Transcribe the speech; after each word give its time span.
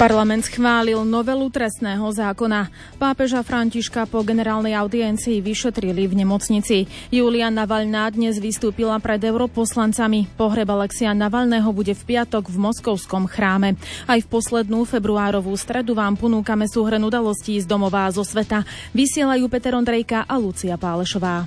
Parlament 0.00 0.48
schválil 0.48 1.04
novelu 1.04 1.52
trestného 1.52 2.08
zákona. 2.08 2.72
Pápeža 2.96 3.44
Františka 3.44 4.08
po 4.08 4.24
generálnej 4.24 4.72
audiencii 4.72 5.44
vyšetrili 5.44 6.08
v 6.08 6.24
nemocnici. 6.24 6.88
Julia 7.12 7.52
Navalná 7.52 8.08
dnes 8.08 8.40
vystúpila 8.40 8.96
pred 8.96 9.20
europoslancami. 9.20 10.24
Pohreb 10.40 10.72
Alexia 10.72 11.12
Navalného 11.12 11.68
bude 11.76 11.92
v 11.92 12.16
piatok 12.16 12.48
v 12.48 12.56
Moskovskom 12.56 13.28
chráme. 13.28 13.76
Aj 14.08 14.16
v 14.16 14.24
poslednú 14.24 14.88
februárovú 14.88 15.52
stredu 15.60 15.92
vám 15.92 16.16
ponúkame 16.16 16.64
súhrn 16.64 17.04
udalostí 17.04 17.60
z 17.60 17.68
domová 17.68 18.08
zo 18.08 18.24
sveta. 18.24 18.64
Vysielajú 18.96 19.52
Peter 19.52 19.76
Ondrejka 19.76 20.24
a 20.24 20.40
Lucia 20.40 20.80
Pálešová. 20.80 21.44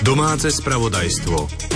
Domáce 0.00 0.48
spravodajstvo. 0.48 1.68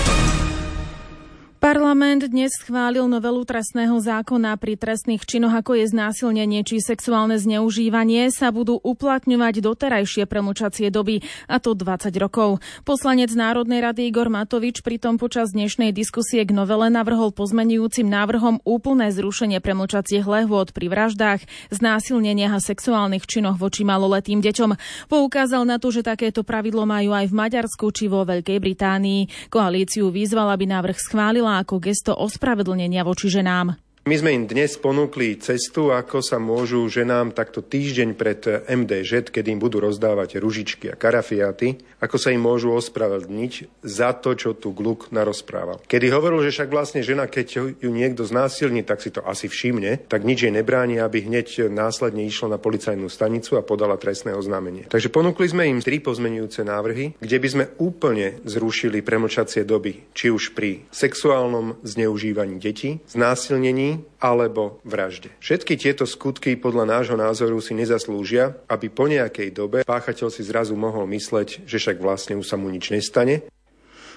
Parlament 1.74 2.30
dnes 2.30 2.54
schválil 2.54 3.02
novelu 3.10 3.42
trestného 3.42 3.98
zákona 3.98 4.54
pri 4.62 4.78
trestných 4.78 5.26
činoch, 5.26 5.50
ako 5.50 5.74
je 5.74 5.90
znásilnenie 5.90 6.62
či 6.62 6.78
sexuálne 6.78 7.34
zneužívanie, 7.34 8.30
sa 8.30 8.54
budú 8.54 8.78
uplatňovať 8.78 9.58
doterajšie 9.58 10.22
premlčacie 10.30 10.94
doby, 10.94 11.26
a 11.50 11.58
to 11.58 11.74
20 11.74 12.14
rokov. 12.22 12.62
Poslanec 12.86 13.34
Národnej 13.34 13.82
rady 13.82 14.06
Igor 14.06 14.30
Matovič 14.30 14.86
pritom 14.86 15.18
počas 15.18 15.50
dnešnej 15.50 15.90
diskusie 15.90 16.46
k 16.46 16.54
novele 16.54 16.94
navrhol 16.94 17.34
pozmenujúcim 17.34 18.06
návrhom 18.06 18.62
úplné 18.62 19.10
zrušenie 19.10 19.58
premlčacích 19.58 20.22
lehôd 20.22 20.70
pri 20.70 20.86
vraždách, 20.86 21.42
znásilneniach 21.74 22.54
a 22.54 22.62
sexuálnych 22.62 23.26
činoch 23.26 23.58
voči 23.58 23.82
maloletým 23.82 24.38
deťom. 24.38 24.78
Poukázal 25.10 25.66
na 25.66 25.82
to, 25.82 25.90
že 25.90 26.06
takéto 26.06 26.46
pravidlo 26.46 26.86
majú 26.86 27.10
aj 27.10 27.26
v 27.26 27.34
Maďarsku 27.34 27.90
či 27.90 28.06
vo 28.06 28.22
Veľkej 28.22 28.62
Británii. 28.62 29.50
Koalíciu 29.50 30.14
vyzval, 30.14 30.54
aby 30.54 30.70
návrh 30.70 31.02
schválila 31.02 31.63
ako 31.64 31.80
gesto 31.80 32.12
ospravedlnenia 32.12 33.00
voči 33.08 33.32
ženám. 33.32 33.83
My 34.04 34.20
sme 34.20 34.36
im 34.36 34.44
dnes 34.44 34.76
ponúkli 34.76 35.40
cestu, 35.40 35.88
ako 35.88 36.20
sa 36.20 36.36
môžu 36.36 36.84
ženám 36.92 37.32
takto 37.32 37.64
týždeň 37.64 38.12
pred 38.12 38.36
MDŽ, 38.68 39.32
kedy 39.32 39.56
im 39.56 39.60
budú 39.64 39.80
rozdávať 39.80 40.36
ružičky 40.44 40.92
a 40.92 40.98
karafiaty, 41.00 41.80
ako 42.04 42.20
sa 42.20 42.28
im 42.28 42.44
môžu 42.44 42.76
ospravedlniť 42.76 43.80
za 43.80 44.12
to, 44.12 44.36
čo 44.36 44.52
tu 44.52 44.76
Gluk 44.76 45.08
narozprával. 45.08 45.80
Kedy 45.88 46.12
hovoril, 46.12 46.44
že 46.44 46.52
však 46.52 46.68
vlastne 46.68 47.00
žena, 47.00 47.24
keď 47.24 47.80
ju 47.80 47.88
niekto 47.88 48.28
znásilní, 48.28 48.84
tak 48.84 49.00
si 49.00 49.08
to 49.08 49.24
asi 49.24 49.48
všimne, 49.48 50.04
tak 50.04 50.28
nič 50.28 50.44
jej 50.44 50.52
nebráni, 50.52 51.00
aby 51.00 51.24
hneď 51.24 51.72
následne 51.72 52.28
išla 52.28 52.52
na 52.52 52.58
policajnú 52.60 53.08
stanicu 53.08 53.56
a 53.56 53.64
podala 53.64 53.96
trestné 53.96 54.36
oznámenie. 54.36 54.84
Takže 54.84 55.08
ponúkli 55.08 55.48
sme 55.48 55.64
im 55.64 55.80
tri 55.80 56.04
pozmenujúce 56.04 56.60
návrhy, 56.60 57.16
kde 57.24 57.40
by 57.40 57.48
sme 57.48 57.64
úplne 57.80 58.36
zrušili 58.44 59.00
premlčacie 59.00 59.64
doby, 59.64 60.12
či 60.12 60.28
už 60.28 60.52
pri 60.52 60.84
sexuálnom 60.92 61.80
zneužívaní 61.80 62.60
detí, 62.60 63.00
znásilnení 63.08 63.93
alebo 64.18 64.82
vražde. 64.82 65.30
Všetky 65.38 65.78
tieto 65.78 66.08
skutky 66.08 66.56
podľa 66.58 66.98
nášho 66.98 67.16
názoru 67.18 67.60
si 67.60 67.76
nezaslúžia, 67.76 68.56
aby 68.66 68.90
po 68.90 69.06
nejakej 69.06 69.48
dobe 69.52 69.78
páchateľ 69.84 70.28
si 70.32 70.42
zrazu 70.42 70.74
mohol 70.74 71.06
mysleť, 71.10 71.68
že 71.68 71.76
však 71.78 72.00
vlastne 72.00 72.34
už 72.40 72.46
sa 72.48 72.56
mu 72.56 72.72
nič 72.72 72.90
nestane 72.90 73.46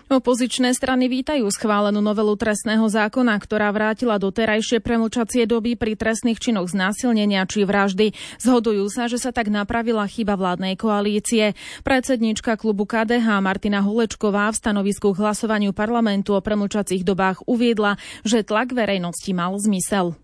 Opozičné 0.08 0.72
strany 0.72 1.12
vítajú 1.12 1.44
schválenú 1.52 2.00
novelu 2.00 2.32
trestného 2.40 2.88
zákona, 2.88 3.36
ktorá 3.44 3.76
vrátila 3.76 4.16
doterajšie 4.16 4.80
premlčacie 4.80 5.44
doby 5.44 5.76
pri 5.76 6.00
trestných 6.00 6.40
činoch 6.40 6.72
znásilnenia 6.72 7.44
či 7.44 7.68
vraždy. 7.68 8.16
Zhodujú 8.40 8.88
sa, 8.88 9.12
že 9.12 9.20
sa 9.20 9.36
tak 9.36 9.52
napravila 9.52 10.08
chyba 10.08 10.40
vládnej 10.40 10.80
koalície. 10.80 11.60
Predsednička 11.84 12.56
klubu 12.56 12.88
KDH 12.88 13.44
Martina 13.44 13.84
Holečková 13.84 14.48
v 14.56 14.60
stanovisku 14.64 15.12
k 15.12 15.28
hlasovaniu 15.28 15.76
parlamentu 15.76 16.40
o 16.40 16.44
premlčacích 16.44 17.04
dobách 17.04 17.44
uviedla, 17.44 18.00
že 18.24 18.48
tlak 18.48 18.72
verejnosti 18.72 19.36
mal 19.36 19.60
zmysel. 19.60 20.16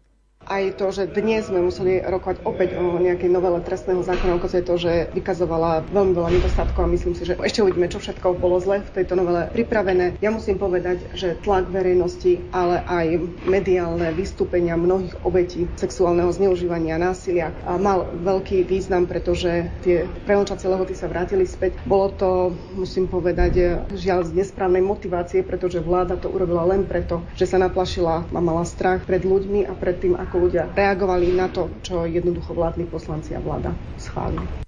Aj 0.43 0.59
to, 0.75 0.91
že 0.91 1.07
dnes 1.07 1.47
sme 1.47 1.63
museli 1.63 2.03
rokovať 2.03 2.43
opäť 2.43 2.75
o 2.75 2.99
nejakej 2.99 3.31
novele 3.31 3.63
trestného 3.63 4.03
zákona, 4.03 4.35
ukazuje 4.35 4.63
to, 4.67 4.75
že 4.75 5.07
vykazovala 5.15 5.87
veľmi 5.87 6.11
veľa 6.11 6.29
nedostatkov 6.35 6.83
a 6.83 6.91
myslím 6.91 7.15
si, 7.15 7.23
že 7.23 7.39
ešte 7.39 7.63
uvidíme, 7.63 7.87
čo 7.87 8.03
všetko 8.03 8.43
bolo 8.43 8.59
zle 8.59 8.83
v 8.83 8.91
tejto 8.91 9.15
novele 9.15 9.47
pripravené. 9.55 10.19
Ja 10.19 10.35
musím 10.35 10.59
povedať, 10.59 10.99
že 11.15 11.39
tlak 11.39 11.71
verejnosti, 11.71 12.43
ale 12.51 12.83
aj 12.83 13.23
mediálne 13.47 14.11
vystúpenia 14.11 14.75
mnohých 14.75 15.15
obetí 15.23 15.63
sexuálneho 15.79 16.27
zneužívania 16.35 16.99
násilia 16.99 17.55
mal 17.79 18.11
veľký 18.11 18.67
význam, 18.67 19.07
pretože 19.07 19.71
tie 19.87 20.11
premlčacie 20.27 20.67
lehoty 20.67 20.91
sa 20.91 21.07
vrátili 21.07 21.47
späť. 21.47 21.79
Bolo 21.87 22.11
to, 22.11 22.29
musím 22.75 23.07
povedať, 23.07 23.79
žiaľ 23.95 24.27
z 24.27 24.35
nesprávnej 24.43 24.83
motivácie, 24.83 25.39
pretože 25.39 25.79
vláda 25.79 26.19
to 26.19 26.27
urobila 26.27 26.67
len 26.67 26.83
preto, 26.83 27.23
že 27.39 27.47
sa 27.47 27.55
naplašila 27.55 28.27
a 28.27 28.39
mala 28.43 28.67
strach 28.67 29.07
pred 29.07 29.23
ľuďmi 29.23 29.71
a 29.71 29.73
pred 29.79 30.03
tým, 30.03 30.19
ako 30.33 30.49
ľudia 30.49 30.65
reagovali 30.73 31.29
na 31.37 31.45
to, 31.45 31.69
čo 31.85 32.09
jednoducho 32.09 32.57
vládni 32.57 32.89
poslanci 32.89 33.37
a 33.37 33.39
vláda 33.39 33.69
schválili. 34.01 34.65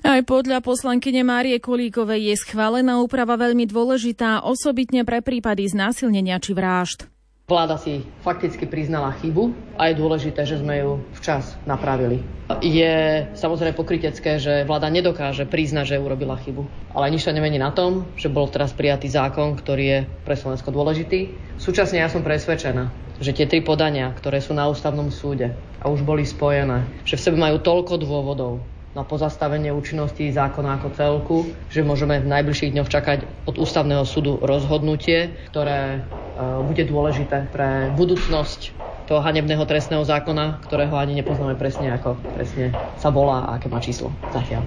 Aj 0.00 0.24
podľa 0.24 0.64
poslankyne 0.64 1.20
Márie 1.20 1.60
Kolíkovej 1.60 2.32
je 2.32 2.36
schválená 2.40 2.96
úprava 2.96 3.36
veľmi 3.36 3.68
dôležitá, 3.68 4.40
osobitne 4.40 5.04
pre 5.04 5.20
prípady 5.20 5.68
znásilnenia 5.68 6.40
či 6.40 6.56
vražd. 6.56 7.12
Vláda 7.52 7.76
si 7.76 8.00
fakticky 8.24 8.64
priznala 8.64 9.12
chybu 9.20 9.52
a 9.76 9.92
je 9.92 10.00
dôležité, 10.00 10.48
že 10.48 10.56
sme 10.56 10.80
ju 10.80 11.04
včas 11.12 11.60
napravili. 11.68 12.24
Je 12.64 13.28
samozrejme 13.36 13.76
pokrytecké, 13.76 14.40
že 14.40 14.64
vláda 14.64 14.88
nedokáže 14.88 15.44
priznať, 15.44 15.92
že 15.92 16.00
urobila 16.00 16.40
chybu. 16.40 16.64
Ale 16.96 17.12
nič 17.12 17.28
sa 17.28 17.36
nemení 17.36 17.60
na 17.60 17.68
tom, 17.68 18.08
že 18.16 18.32
bol 18.32 18.48
teraz 18.48 18.72
prijatý 18.72 19.12
zákon, 19.12 19.52
ktorý 19.60 19.84
je 19.84 20.00
pre 20.24 20.32
Slovensko 20.32 20.72
dôležitý. 20.72 21.36
Súčasne 21.60 22.00
ja 22.00 22.08
som 22.08 22.24
presvedčená, 22.24 22.88
že 23.20 23.36
tie 23.36 23.44
tri 23.44 23.60
podania, 23.60 24.08
ktoré 24.16 24.40
sú 24.40 24.56
na 24.56 24.64
ústavnom 24.72 25.12
súde 25.12 25.52
a 25.76 25.92
už 25.92 26.08
boli 26.08 26.24
spojené, 26.24 26.88
že 27.04 27.20
v 27.20 27.24
sebe 27.28 27.36
majú 27.36 27.60
toľko 27.60 28.00
dôvodov 28.00 28.64
na 28.92 29.02
pozastavenie 29.08 29.72
účinnosti 29.72 30.28
zákona 30.28 30.80
ako 30.80 30.88
celku, 30.92 31.36
že 31.72 31.80
môžeme 31.80 32.20
v 32.20 32.28
najbližších 32.28 32.72
dňoch 32.76 32.92
čakať 32.92 33.18
od 33.48 33.56
ústavného 33.56 34.04
súdu 34.04 34.36
rozhodnutie, 34.44 35.32
ktoré 35.48 36.04
uh, 36.04 36.60
bude 36.60 36.84
dôležité 36.84 37.48
pre 37.48 37.88
budúcnosť 37.96 38.76
toho 39.08 39.20
hanebného 39.24 39.64
trestného 39.64 40.04
zákona, 40.04 40.62
ktorého 40.68 40.94
ani 40.94 41.18
nepoznáme 41.18 41.56
presne, 41.56 41.92
ako 41.92 42.16
presne 42.36 42.72
sa 43.00 43.08
volá 43.08 43.48
a 43.48 43.60
aké 43.60 43.66
má 43.72 43.80
číslo 43.80 44.12
zatiaľ. 44.30 44.62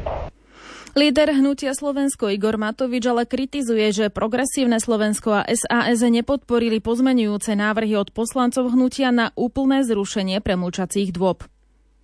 Líder 0.95 1.27
hnutia 1.35 1.75
Slovensko 1.75 2.31
Igor 2.31 2.55
Matovič 2.55 3.03
ale 3.03 3.27
kritizuje, 3.27 3.91
že 3.91 4.07
progresívne 4.07 4.79
Slovensko 4.79 5.43
a 5.43 5.47
SAS 5.51 5.99
nepodporili 5.99 6.79
pozmenujúce 6.79 7.51
návrhy 7.51 7.99
od 7.99 8.15
poslancov 8.15 8.71
hnutia 8.71 9.11
na 9.11 9.35
úplné 9.35 9.83
zrušenie 9.83 10.39
premlčacích 10.39 11.11
dôb. 11.11 11.43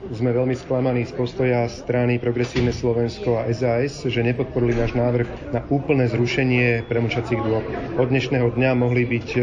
Sme 0.09 0.33
veľmi 0.33 0.57
sklamaní 0.57 1.05
z 1.05 1.13
postoja 1.13 1.69
strany 1.69 2.17
Progresívne 2.17 2.73
Slovensko 2.73 3.37
a 3.37 3.45
SAS, 3.53 4.01
že 4.01 4.25
nepodporili 4.25 4.73
náš 4.73 4.97
návrh 4.97 5.53
na 5.53 5.61
úplné 5.69 6.09
zrušenie 6.09 6.89
premlčacích 6.89 7.37
dôb. 7.37 7.61
Od 8.01 8.09
dnešného 8.09 8.49
dňa 8.57 8.73
mohli 8.73 9.05
byť 9.05 9.29
e, 9.37 9.41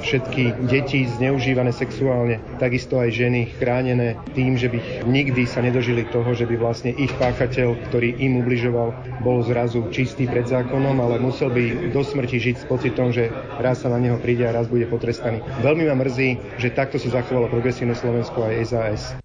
všetky 0.00 0.64
deti 0.72 1.04
zneužívané 1.04 1.76
sexuálne, 1.76 2.40
takisto 2.56 2.96
aj 2.96 3.12
ženy 3.12 3.52
chránené 3.60 4.16
tým, 4.32 4.56
že 4.56 4.72
by 4.72 5.04
nikdy 5.04 5.44
sa 5.44 5.60
nedožili 5.60 6.08
toho, 6.08 6.32
že 6.32 6.48
by 6.48 6.56
vlastne 6.56 6.96
ich 6.96 7.12
páchateľ, 7.20 7.92
ktorý 7.92 8.16
im 8.24 8.40
ubližoval, 8.40 9.20
bol 9.20 9.44
zrazu 9.44 9.84
čistý 9.92 10.24
pred 10.24 10.48
zákonom, 10.48 10.96
ale 10.96 11.20
musel 11.20 11.52
by 11.52 11.92
do 11.92 12.00
smrti 12.00 12.40
žiť 12.40 12.56
s 12.56 12.64
pocitom, 12.64 13.12
že 13.12 13.28
raz 13.60 13.84
sa 13.84 13.92
na 13.92 14.00
neho 14.00 14.16
príde 14.16 14.48
a 14.48 14.56
raz 14.56 14.64
bude 14.64 14.88
potrestaný. 14.88 15.44
Veľmi 15.60 15.92
ma 15.92 16.00
mrzí, 16.00 16.56
že 16.56 16.72
takto 16.72 16.96
sa 16.96 17.20
zachovalo 17.20 17.52
Progresívne 17.52 17.92
Slovensko 17.92 18.48
a 18.48 18.56
SAS. 18.64 19.19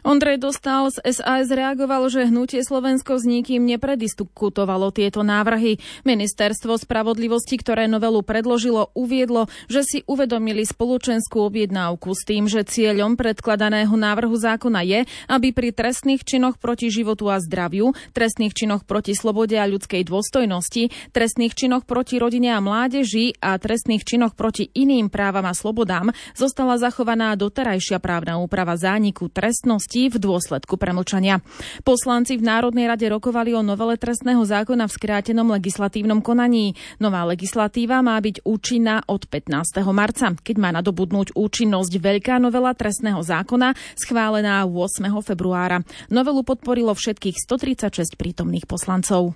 Ondrej 0.00 0.40
Dostal 0.40 0.88
z 0.88 0.96
SAS 1.12 1.52
reagoval, 1.52 2.08
že 2.08 2.24
hnutie 2.24 2.64
Slovensko 2.64 3.20
s 3.20 3.28
nikým 3.28 3.68
neprediskutovalo 3.68 4.88
tieto 4.96 5.20
návrhy. 5.20 5.76
Ministerstvo 6.08 6.80
spravodlivosti, 6.80 7.60
ktoré 7.60 7.84
novelu 7.84 8.24
predložilo, 8.24 8.96
uviedlo, 8.96 9.52
že 9.68 9.84
si 9.84 9.98
uvedomili 10.08 10.64
spoločenskú 10.64 11.44
objednávku 11.52 12.16
s 12.16 12.24
tým, 12.24 12.48
že 12.48 12.64
cieľom 12.64 13.20
predkladaného 13.20 13.92
návrhu 13.92 14.32
zákona 14.40 14.80
je, 14.88 15.00
aby 15.28 15.52
pri 15.52 15.76
trestných 15.76 16.24
činoch 16.24 16.56
proti 16.56 16.88
životu 16.88 17.28
a 17.28 17.36
zdraviu, 17.36 17.92
trestných 18.16 18.56
činoch 18.56 18.88
proti 18.88 19.12
slobode 19.12 19.60
a 19.60 19.68
ľudskej 19.68 20.08
dôstojnosti, 20.08 21.12
trestných 21.12 21.52
činoch 21.52 21.84
proti 21.84 22.16
rodine 22.16 22.56
a 22.56 22.64
mládeži 22.64 23.36
a 23.44 23.60
trestných 23.60 24.08
činoch 24.08 24.32
proti 24.32 24.64
iným 24.72 25.12
právam 25.12 25.44
a 25.44 25.52
slobodám 25.52 26.08
zostala 26.32 26.80
zachovaná 26.80 27.36
doterajšia 27.36 28.00
právna 28.00 28.40
úprava 28.40 28.80
zániku 28.80 29.28
trestnosti 29.28 29.89
trestí 29.90 30.06
v 30.06 30.22
dôsledku 30.22 30.78
premlčania. 30.78 31.42
Poslanci 31.82 32.38
v 32.38 32.46
Národnej 32.46 32.86
rade 32.86 33.02
rokovali 33.10 33.58
o 33.58 33.66
novele 33.66 33.98
trestného 33.98 34.38
zákona 34.46 34.86
v 34.86 34.94
skrátenom 34.94 35.50
legislatívnom 35.50 36.22
konaní. 36.22 36.78
Nová 37.02 37.26
legislatíva 37.26 37.98
má 37.98 38.14
byť 38.22 38.46
účinná 38.46 39.02
od 39.10 39.26
15. 39.26 39.82
marca, 39.90 40.30
keď 40.38 40.56
má 40.62 40.70
nadobudnúť 40.70 41.34
účinnosť 41.34 41.92
veľká 41.98 42.38
novela 42.38 42.70
trestného 42.70 43.18
zákona 43.18 43.74
schválená 43.98 44.62
8. 44.62 45.10
februára. 45.26 45.82
Novelu 46.06 46.46
podporilo 46.46 46.94
všetkých 46.94 47.34
136 47.42 48.14
prítomných 48.14 48.70
poslancov. 48.70 49.34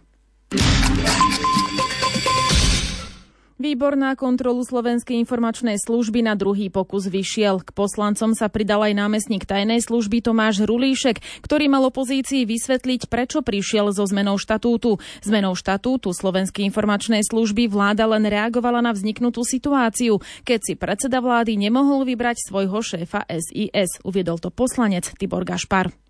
Výbor 3.64 3.96
na 3.96 4.12
kontrolu 4.12 4.60
Slovenskej 4.60 5.16
informačnej 5.24 5.80
služby 5.80 6.20
na 6.20 6.36
druhý 6.36 6.68
pokus 6.68 7.08
vyšiel. 7.08 7.64
K 7.64 7.72
poslancom 7.72 8.36
sa 8.36 8.52
pridal 8.52 8.84
aj 8.84 8.92
námestník 8.92 9.48
tajnej 9.48 9.80
služby 9.80 10.20
Tomáš 10.20 10.68
Rulíšek, 10.68 11.24
ktorý 11.40 11.72
mal 11.72 11.88
opozícii 11.88 12.44
vysvetliť, 12.44 13.08
prečo 13.08 13.40
prišiel 13.40 13.88
so 13.96 14.04
zmenou 14.04 14.36
štatútu. 14.36 15.00
Zmenou 15.24 15.56
štatútu 15.56 16.12
Slovenskej 16.12 16.68
informačnej 16.68 17.24
služby 17.24 17.72
vláda 17.72 18.04
len 18.04 18.28
reagovala 18.28 18.84
na 18.84 18.92
vzniknutú 18.92 19.40
situáciu, 19.48 20.20
keď 20.44 20.60
si 20.60 20.76
predseda 20.76 21.24
vlády 21.24 21.56
nemohol 21.56 22.04
vybrať 22.04 22.44
svojho 22.44 22.84
šéfa 22.84 23.24
SIS. 23.32 23.96
Uviedol 24.04 24.44
to 24.44 24.52
poslanec 24.52 25.08
Tibor 25.16 25.48
Gašpar. 25.48 26.03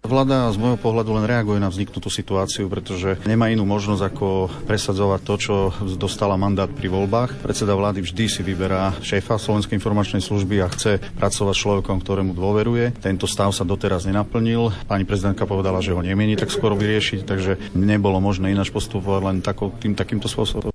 Vláda 0.00 0.48
z 0.50 0.56
môjho 0.56 0.80
pohľadu 0.80 1.12
len 1.12 1.28
reaguje 1.28 1.60
na 1.60 1.68
vzniknutú 1.68 2.10
situáciu, 2.10 2.66
pretože 2.72 3.20
nemá 3.28 3.52
inú 3.52 3.68
možnosť 3.68 4.02
ako 4.10 4.26
presadzovať 4.64 5.20
to, 5.22 5.34
čo 5.38 5.54
dostala 6.00 6.40
mandát 6.40 6.66
pri 6.66 6.88
voľbách. 6.88 7.44
Predseda 7.44 7.76
vlády 7.76 8.02
vždy 8.02 8.24
si 8.26 8.40
vyberá 8.40 8.96
šéfa 9.04 9.36
Slovenskej 9.38 9.76
informačnej 9.76 10.24
služby 10.24 10.64
a 10.64 10.72
chce 10.72 10.98
pracovať 11.20 11.54
s 11.54 11.62
človekom, 11.62 12.00
ktorému 12.00 12.32
dôveruje. 12.32 12.96
Tento 12.98 13.28
stav 13.28 13.52
sa 13.52 13.62
doteraz 13.62 14.08
nenaplnil. 14.08 14.72
Pani 14.88 15.04
prezidentka 15.04 15.44
povedala, 15.44 15.84
že 15.84 15.92
ho 15.92 16.00
nemieni 16.00 16.34
tak 16.34 16.48
skoro 16.48 16.74
vyriešiť, 16.80 17.20
takže 17.28 17.52
nebolo 17.76 18.18
možné 18.24 18.56
ináč 18.56 18.72
postupovať 18.72 19.22
len 19.22 19.36
tako, 19.44 19.70
tým, 19.78 19.92
takýmto 19.92 20.26
spôsobom. 20.26 20.72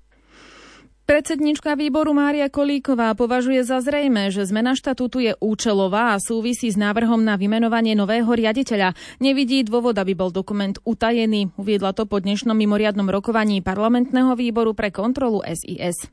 Predsednička 1.05 1.77
výboru 1.77 2.17
Mária 2.17 2.49
Kolíková 2.49 3.13
považuje 3.13 3.61
za 3.61 3.77
zrejme, 3.77 4.33
že 4.33 4.41
zmena 4.41 4.73
štatútu 4.73 5.21
je 5.21 5.37
účelová 5.37 6.17
a 6.17 6.21
súvisí 6.21 6.65
s 6.65 6.81
návrhom 6.81 7.21
na 7.21 7.37
vymenovanie 7.37 7.93
nového 7.93 8.25
riaditeľa. 8.33 8.97
Nevidí 9.21 9.61
dôvod, 9.61 9.93
aby 10.01 10.17
bol 10.17 10.33
dokument 10.33 10.73
utajený. 10.81 11.53
Uviedla 11.61 11.93
to 11.93 12.09
po 12.09 12.17
dnešnom 12.17 12.57
mimoriadnom 12.57 13.05
rokovaní 13.05 13.61
parlamentného 13.61 14.33
výboru 14.33 14.73
pre 14.73 14.89
kontrolu 14.89 15.45
SIS. 15.45 16.09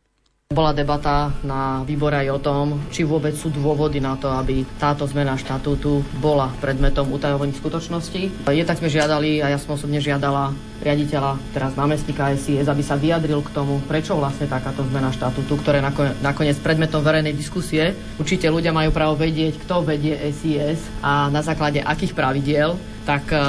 Bola 0.53 0.77
debata 0.77 1.33
na 1.41 1.81
výbore 1.81 2.21
aj 2.21 2.29
o 2.29 2.39
tom, 2.45 2.67
či 2.93 3.09
vôbec 3.09 3.33
sú 3.33 3.49
dôvody 3.49 4.05
na 4.05 4.21
to, 4.21 4.29
aby 4.29 4.69
táto 4.77 5.09
zmena 5.09 5.41
štatútu 5.41 6.05
bola 6.21 6.53
predmetom 6.61 7.09
utajovaných 7.09 7.57
skutočností. 7.57 8.45
Je 8.53 8.65
tak 8.69 8.77
sme 8.77 8.93
žiadali 8.93 9.41
a 9.41 9.49
ja 9.49 9.57
som 9.57 9.73
osobne 9.73 9.97
žiadala 9.97 10.53
riaditeľa, 10.85 11.41
teraz 11.57 11.73
námestníka 11.73 12.37
SIS, 12.37 12.69
aby 12.69 12.85
sa 12.85 13.01
vyjadril 13.01 13.41
k 13.41 13.55
tomu, 13.57 13.81
prečo 13.89 14.13
vlastne 14.13 14.45
takáto 14.45 14.85
zmena 14.85 15.09
štatútu, 15.09 15.57
ktoré 15.57 15.81
nakoniec 16.21 16.61
predmetom 16.61 17.01
verejnej 17.01 17.33
diskusie. 17.33 17.97
Určite 18.21 18.53
ľudia 18.53 18.77
majú 18.77 18.93
právo 18.93 19.17
vedieť, 19.17 19.57
kto 19.65 19.89
vedie 19.89 20.21
SIS 20.37 20.85
a 21.01 21.33
na 21.33 21.41
základe 21.41 21.81
akých 21.81 22.13
pravidiel, 22.13 22.77
tak 23.09 23.25
eh, 23.33 23.41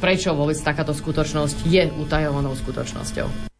prečo 0.00 0.32
vôbec 0.32 0.56
takáto 0.56 0.96
skutočnosť 0.96 1.68
je 1.68 1.92
utajovanou 2.00 2.56
skutočnosťou. 2.56 3.51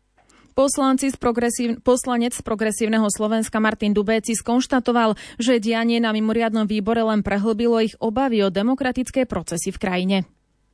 Poslanci 0.53 1.09
z 1.09 1.17
progresív... 1.17 1.81
Poslanec 1.81 2.37
z 2.37 2.43
progresívneho 2.45 3.09
Slovenska 3.09 3.57
Martin 3.57 3.97
Dubéci 3.97 4.37
skonštatoval, 4.37 5.17
že 5.41 5.63
dianie 5.63 5.97
na 5.97 6.13
mimoriadnom 6.13 6.69
výbore 6.69 7.01
len 7.01 7.25
prehlbilo 7.25 7.81
ich 7.81 7.97
obavy 7.97 8.45
o 8.45 8.53
demokratické 8.53 9.25
procesy 9.25 9.73
v 9.73 9.81
krajine. 9.81 10.19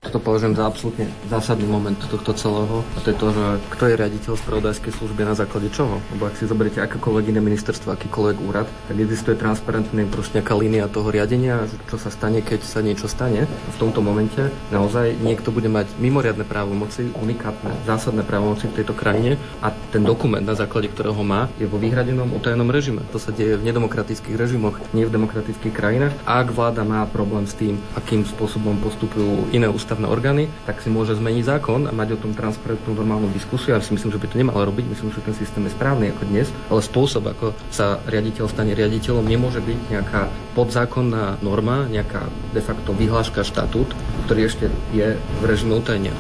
To 0.07 0.23
považujem 0.23 0.55
za 0.55 0.63
absolútne 0.63 1.11
zásadný 1.27 1.67
moment 1.67 1.99
tohto 1.99 2.31
celého. 2.31 2.87
A 2.95 2.99
to 3.03 3.11
je 3.11 3.19
to, 3.19 3.29
že 3.35 3.45
kto 3.75 3.85
je 3.91 3.99
riaditeľ 3.99 4.33
spravodajskej 4.39 4.93
služby 4.95 5.27
na 5.27 5.35
základe 5.35 5.75
čoho. 5.75 5.99
Lebo 6.15 6.31
ak 6.31 6.39
si 6.39 6.47
zoberiete 6.47 6.79
akékoľvek 6.79 7.35
iné 7.35 7.43
ministerstvo, 7.43 7.99
akýkoľvek 7.99 8.37
úrad, 8.47 8.71
tak 8.87 8.95
existuje 8.95 9.35
transparentne 9.35 10.07
proste 10.07 10.39
nejaká 10.39 10.55
línia 10.55 10.87
toho 10.87 11.11
riadenia, 11.11 11.67
čo 11.91 11.99
sa 11.99 12.15
stane, 12.15 12.47
keď 12.47 12.63
sa 12.63 12.79
niečo 12.79 13.11
stane. 13.11 13.51
A 13.51 13.71
v 13.75 13.81
tomto 13.83 13.99
momente 13.99 14.55
naozaj 14.71 15.19
niekto 15.19 15.51
bude 15.51 15.67
mať 15.67 15.91
mimoriadne 15.99 16.47
právomoci, 16.47 17.11
unikátne, 17.19 17.75
zásadné 17.83 18.23
právomoci 18.23 18.71
v 18.71 18.79
tejto 18.79 18.95
krajine 18.95 19.35
a 19.67 19.75
ten 19.91 20.07
dokument, 20.07 20.47
na 20.47 20.55
základe 20.55 20.95
ktorého 20.95 21.27
má, 21.27 21.51
je 21.59 21.67
vo 21.67 21.75
vyhradenom 21.75 22.39
utajenom 22.39 22.71
režime. 22.71 23.03
To 23.11 23.19
sa 23.19 23.35
deje 23.35 23.59
v 23.59 23.67
nedemokratických 23.67 24.39
režimoch, 24.39 24.79
nie 24.95 25.11
v 25.11 25.11
demokratických 25.11 25.75
krajinách. 25.75 26.15
Ak 26.23 26.55
vláda 26.55 26.87
má 26.87 27.03
problém 27.11 27.51
s 27.51 27.59
tým, 27.59 27.83
akým 27.99 28.23
spôsobom 28.23 28.79
postupujú 28.79 29.51
iné 29.51 29.67
ústavné 29.89 30.05
orgány, 30.05 30.53
tak 30.69 30.85
si 30.85 30.93
môže 30.93 31.17
zmeniť 31.17 31.49
zákon 31.49 31.89
a 31.89 31.93
mať 31.97 32.21
o 32.21 32.21
tom 32.21 32.37
transparentnú 32.37 32.93
normálnu 32.93 33.33
diskusiu. 33.33 33.73
Ja 33.73 33.81
si 33.81 33.97
myslím, 33.97 34.13
že 34.13 34.21
by 34.21 34.29
to 34.29 34.37
nemalo 34.37 34.69
robiť, 34.69 34.85
myslím, 34.85 35.09
že 35.17 35.25
ten 35.25 35.33
systém 35.33 35.65
je 35.65 35.73
správny 35.73 36.13
ako 36.13 36.29
dnes, 36.29 36.53
ale 36.69 36.85
spôsob, 36.85 37.25
ako 37.25 37.57
sa 37.73 37.97
riaditeľ 38.05 38.53
stane 38.53 38.77
riaditeľom, 38.77 39.25
nemôže 39.25 39.65
byť 39.65 39.79
nejaká 39.89 40.29
podzákonná 40.53 41.41
norma, 41.41 41.89
nejaká 41.89 42.29
de 42.53 42.61
facto 42.61 42.93
vyhláška 42.93 43.41
štatút, 43.41 43.97
ktorý 44.29 44.53
ešte 44.53 44.69
je 44.93 45.17
v 45.17 45.43
režime 45.49 45.81
utajenia. 45.81 46.13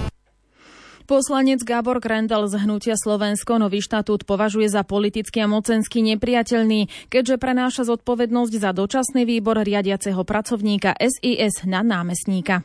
Poslanec 1.04 1.60
Gábor 1.60 2.00
Grendel 2.00 2.48
z 2.48 2.64
Hnutia 2.64 2.96
Slovensko 2.96 3.60
nový 3.60 3.84
štatút 3.84 4.24
považuje 4.24 4.72
za 4.72 4.80
politicky 4.80 5.44
a 5.44 5.48
mocensky 5.48 6.00
nepriateľný, 6.08 7.12
keďže 7.12 7.36
prenáša 7.36 7.84
zodpovednosť 7.84 8.54
za 8.56 8.72
dočasný 8.72 9.28
výbor 9.28 9.60
riadiaceho 9.60 10.24
pracovníka 10.24 10.96
SIS 10.96 11.68
na 11.68 11.84
námestníka. 11.84 12.64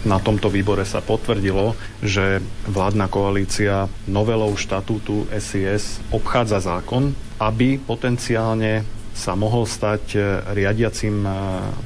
Na 0.00 0.16
tomto 0.16 0.48
výbore 0.48 0.88
sa 0.88 1.04
potvrdilo, 1.04 1.76
že 2.00 2.40
vládna 2.64 3.12
koalícia 3.12 3.84
novelou 4.08 4.56
štatútu 4.56 5.28
SIS 5.28 6.00
obchádza 6.08 6.64
zákon, 6.64 7.12
aby 7.36 7.76
potenciálne 7.76 8.80
sa 9.12 9.36
mohol 9.36 9.68
stať 9.68 10.16
riadiacim 10.56 11.20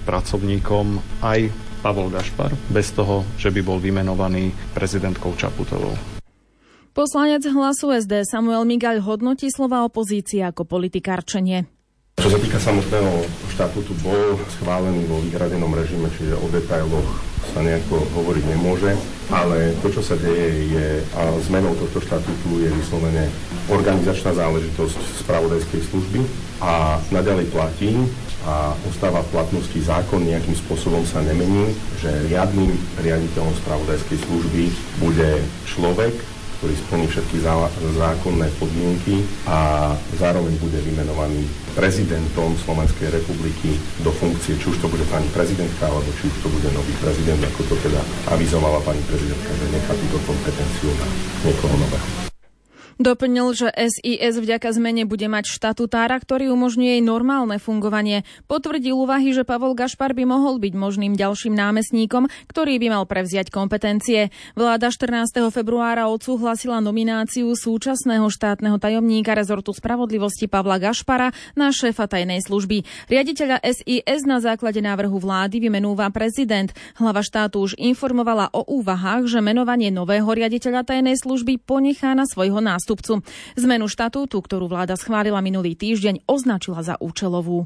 pracovníkom 0.07 1.03
aj 1.27 1.51
Pavol 1.83 2.09
Gašpar, 2.15 2.55
bez 2.71 2.95
toho, 2.95 3.27
že 3.35 3.51
by 3.51 3.61
bol 3.67 3.83
vymenovaný 3.83 4.55
prezidentkou 4.73 5.35
Čaputovou. 5.35 5.93
Poslanec 6.95 7.43
hlasu 7.43 7.91
SD 7.91 8.23
Samuel 8.23 8.63
Migaľ 8.63 9.03
hodnotí 9.03 9.51
slova 9.51 9.83
opozície 9.83 10.47
ako 10.47 10.63
politikárčenie. 10.63 11.67
Čo 12.23 12.31
sa 12.31 12.39
týka 12.39 12.63
samotného 12.63 13.27
štatútu, 13.51 13.91
bol 13.99 14.39
schválený 14.55 15.03
vo 15.11 15.19
vyhradenom 15.19 15.75
režime, 15.75 16.07
čiže 16.15 16.39
o 16.39 16.47
detailoch 16.55 17.34
sa 17.55 17.63
nejako 17.63 18.03
hovoriť 18.19 18.45
nemôže, 18.51 18.91
ale 19.31 19.79
to, 19.79 19.95
čo 19.95 20.03
sa 20.03 20.19
deje, 20.19 20.75
je 20.75 20.87
a 21.15 21.39
zmenou 21.47 21.79
tohto 21.79 22.03
štatútu 22.03 22.59
je 22.59 22.69
vyslovene 22.75 23.31
organizačná 23.71 24.35
záležitosť 24.35 24.99
spravodajskej 25.23 25.81
služby 25.87 26.21
a 26.59 26.99
naďalej 27.15 27.47
platí 27.55 27.95
a 28.45 28.77
ostáva 28.91 29.25
v 29.25 29.33
platnosti 29.33 29.79
zákon, 29.81 30.27
nejakým 30.27 30.59
spôsobom 30.67 31.07
sa 31.09 31.23
nemení, 31.25 31.73
že 32.03 32.11
riadným 32.29 32.75
riaditeľom 33.01 33.55
spravodajskej 33.65 34.19
služby 34.21 34.65
bude 35.01 35.41
človek, 35.65 36.34
ktorý 36.65 36.81
splní 36.81 37.07
všetky 37.13 37.37
zákonné 38.01 38.49
podmienky 38.57 39.21
a 39.45 39.93
zároveň 40.17 40.57
bude 40.57 40.81
vymenovaný 40.81 41.45
prezidentom 41.77 42.57
Slovenskej 42.57 43.13
republiky 43.13 43.77
do 44.01 44.09
funkcie, 44.09 44.57
či 44.57 44.73
už 44.73 44.81
to 44.81 44.89
bude 44.89 45.05
pani 45.13 45.29
prezidentka, 45.37 45.85
alebo 45.85 46.09
či 46.17 46.25
už 46.25 46.41
to 46.41 46.49
bude 46.49 46.73
nový 46.73 46.97
prezident, 47.05 47.45
ako 47.53 47.69
to 47.69 47.77
teda 47.85 48.01
avizovala 48.33 48.81
pani 48.81 49.05
prezidentka, 49.05 49.53
že 49.53 49.77
nechá 49.77 49.93
túto 49.93 50.17
kompetenciu 50.25 50.89
na 50.97 51.07
niekoho 51.45 51.77
nového. 51.77 52.24
Doplnil, 52.95 53.59
že 53.59 53.69
SIS 53.75 54.39
vďaka 54.39 54.71
zmene 54.71 55.03
bude 55.03 55.27
mať 55.27 55.51
štatutára, 55.51 56.15
ktorý 56.15 56.55
umožňuje 56.55 56.99
jej 56.99 57.03
normálne 57.03 57.59
fungovanie. 57.59 58.23
Potvrdil 58.47 58.95
úvahy, 58.95 59.35
že 59.35 59.43
Pavol 59.43 59.75
Gašpar 59.75 60.15
by 60.15 60.23
mohol 60.23 60.63
byť 60.63 60.79
možným 60.79 61.19
ďalším 61.19 61.59
námestníkom, 61.59 62.31
ktorý 62.47 62.79
by 62.79 62.95
mal 62.95 63.05
prevziať 63.11 63.51
kompetencie. 63.51 64.31
Vláda 64.55 64.95
14. 64.95 65.27
februára 65.51 66.07
odsúhlasila 66.07 66.79
nomináciu 66.79 67.51
súčasného 67.59 68.31
štátneho 68.31 68.79
tajomníka 68.79 69.35
rezortu 69.35 69.75
spravodlivosti 69.75 70.47
Pavla 70.47 70.79
Gašpara 70.79 71.35
na 71.59 71.75
šéfa 71.75 72.07
tajnej 72.07 72.47
služby. 72.47 73.11
Riaditeľa 73.11 73.59
SIS 73.67 74.23
na 74.23 74.39
základe 74.39 74.79
návrhu 74.79 75.19
vlády 75.19 75.59
vymenúva 75.59 76.07
prezident. 76.15 76.71
Hlava 76.95 77.27
štátu 77.27 77.67
už 77.67 77.75
informovala 77.75 78.55
o 78.55 78.63
úvahách, 78.63 79.27
že 79.27 79.43
menovanie 79.43 79.91
nového 79.91 80.31
riaditeľa 80.31 80.87
tajnej 80.87 81.19
služby 81.19 81.59
ponechá 81.59 82.15
na 82.15 82.23
svojho 82.23 82.63
nástupcu 82.63 82.84
zástupcu. 82.85 83.25
Zmenu 83.57 83.89
štatútu, 83.89 84.45
ktorú 84.45 84.69
vláda 84.69 85.01
schválila 85.01 85.41
minulý 85.41 85.73
týždeň, 85.73 86.29
označila 86.29 86.85
za 86.85 87.01
účelovú. 87.01 87.65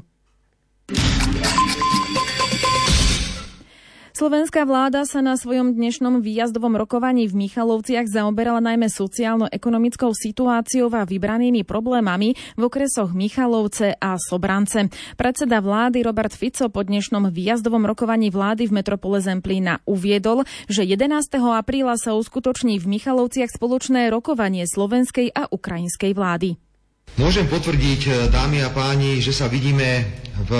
Slovenská 4.19 4.67
vláda 4.67 5.07
sa 5.07 5.23
na 5.23 5.39
svojom 5.39 5.79
dnešnom 5.79 6.19
výjazdovom 6.19 6.75
rokovaní 6.75 7.31
v 7.31 7.47
Michalovciach 7.47 8.03
zaoberala 8.03 8.59
najmä 8.59 8.91
sociálno-ekonomickou 8.91 10.11
situáciou 10.11 10.91
a 10.91 11.07
vybranými 11.07 11.63
problémami 11.63 12.35
v 12.35 12.61
okresoch 12.67 13.15
Michalovce 13.15 13.95
a 13.95 14.19
Sobrance. 14.19 14.91
Predseda 15.15 15.63
vlády 15.63 16.03
Robert 16.03 16.35
Fico 16.35 16.67
po 16.67 16.83
dnešnom 16.83 17.31
výjazdovom 17.31 17.87
rokovaní 17.87 18.27
vlády 18.27 18.67
v 18.67 18.83
metropole 18.83 19.23
Zemplína 19.23 19.87
uviedol, 19.87 20.43
že 20.67 20.83
11. 20.83 21.39
apríla 21.39 21.95
sa 21.95 22.11
uskutoční 22.11 22.75
v 22.83 22.99
Michalovciach 22.99 23.55
spoločné 23.55 24.11
rokovanie 24.11 24.67
slovenskej 24.67 25.31
a 25.31 25.47
ukrajinskej 25.47 26.11
vlády. 26.11 26.59
Môžem 27.15 27.47
potvrdiť, 27.47 28.27
dámy 28.35 28.67
a 28.67 28.69
páni, 28.75 29.23
že 29.23 29.31
sa 29.31 29.47
vidíme 29.47 30.03
v 30.43 30.51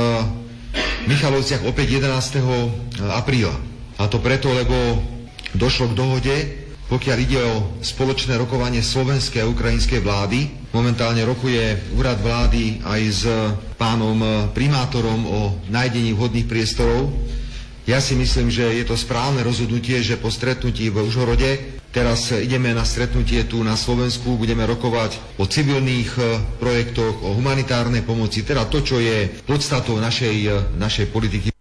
Michalovciach 1.09 1.65
opäť 1.65 2.01
11. 2.01 2.43
apríla. 3.09 3.55
A 3.97 4.05
to 4.05 4.21
preto, 4.21 4.53
lebo 4.53 4.75
došlo 5.57 5.91
k 5.91 5.97
dohode, 5.97 6.35
pokiaľ 6.89 7.17
ide 7.21 7.39
o 7.41 7.81
spoločné 7.81 8.37
rokovanie 8.37 8.81
slovenskej 8.81 9.45
a 9.45 9.49
ukrajinskej 9.49 10.01
vlády. 10.01 10.69
Momentálne 10.73 11.21
rokuje 11.25 11.93
úrad 11.97 12.21
vlády 12.21 12.81
aj 12.85 13.01
s 13.09 13.23
pánom 13.77 14.49
primátorom 14.53 15.21
o 15.25 15.39
nájdení 15.69 16.13
vhodných 16.13 16.49
priestorov. 16.49 17.09
Ja 17.89 17.97
si 17.97 18.13
myslím, 18.13 18.53
že 18.53 18.69
je 18.69 18.85
to 18.85 18.93
správne 18.93 19.41
rozhodnutie, 19.41 20.01
že 20.05 20.17
po 20.21 20.29
stretnutí 20.29 20.93
v 20.93 21.01
Užhorode 21.09 21.78
Teraz 21.89 22.29
ideme 22.29 22.69
na 22.69 22.85
stretnutie 22.85 23.49
tu 23.49 23.65
na 23.65 23.73
Slovensku, 23.73 24.37
budeme 24.37 24.61
rokovať 24.61 25.41
o 25.41 25.49
civilných 25.49 26.11
e, 26.15 26.21
projektoch, 26.61 27.25
o 27.25 27.33
humanitárnej 27.33 28.05
pomoci, 28.05 28.45
teda 28.45 28.69
to, 28.69 28.85
čo 28.85 29.01
je 29.01 29.25
podstatou 29.49 29.97
našej, 29.97 30.37
e, 30.45 30.53
našej 30.77 31.09
politiky. 31.09 31.58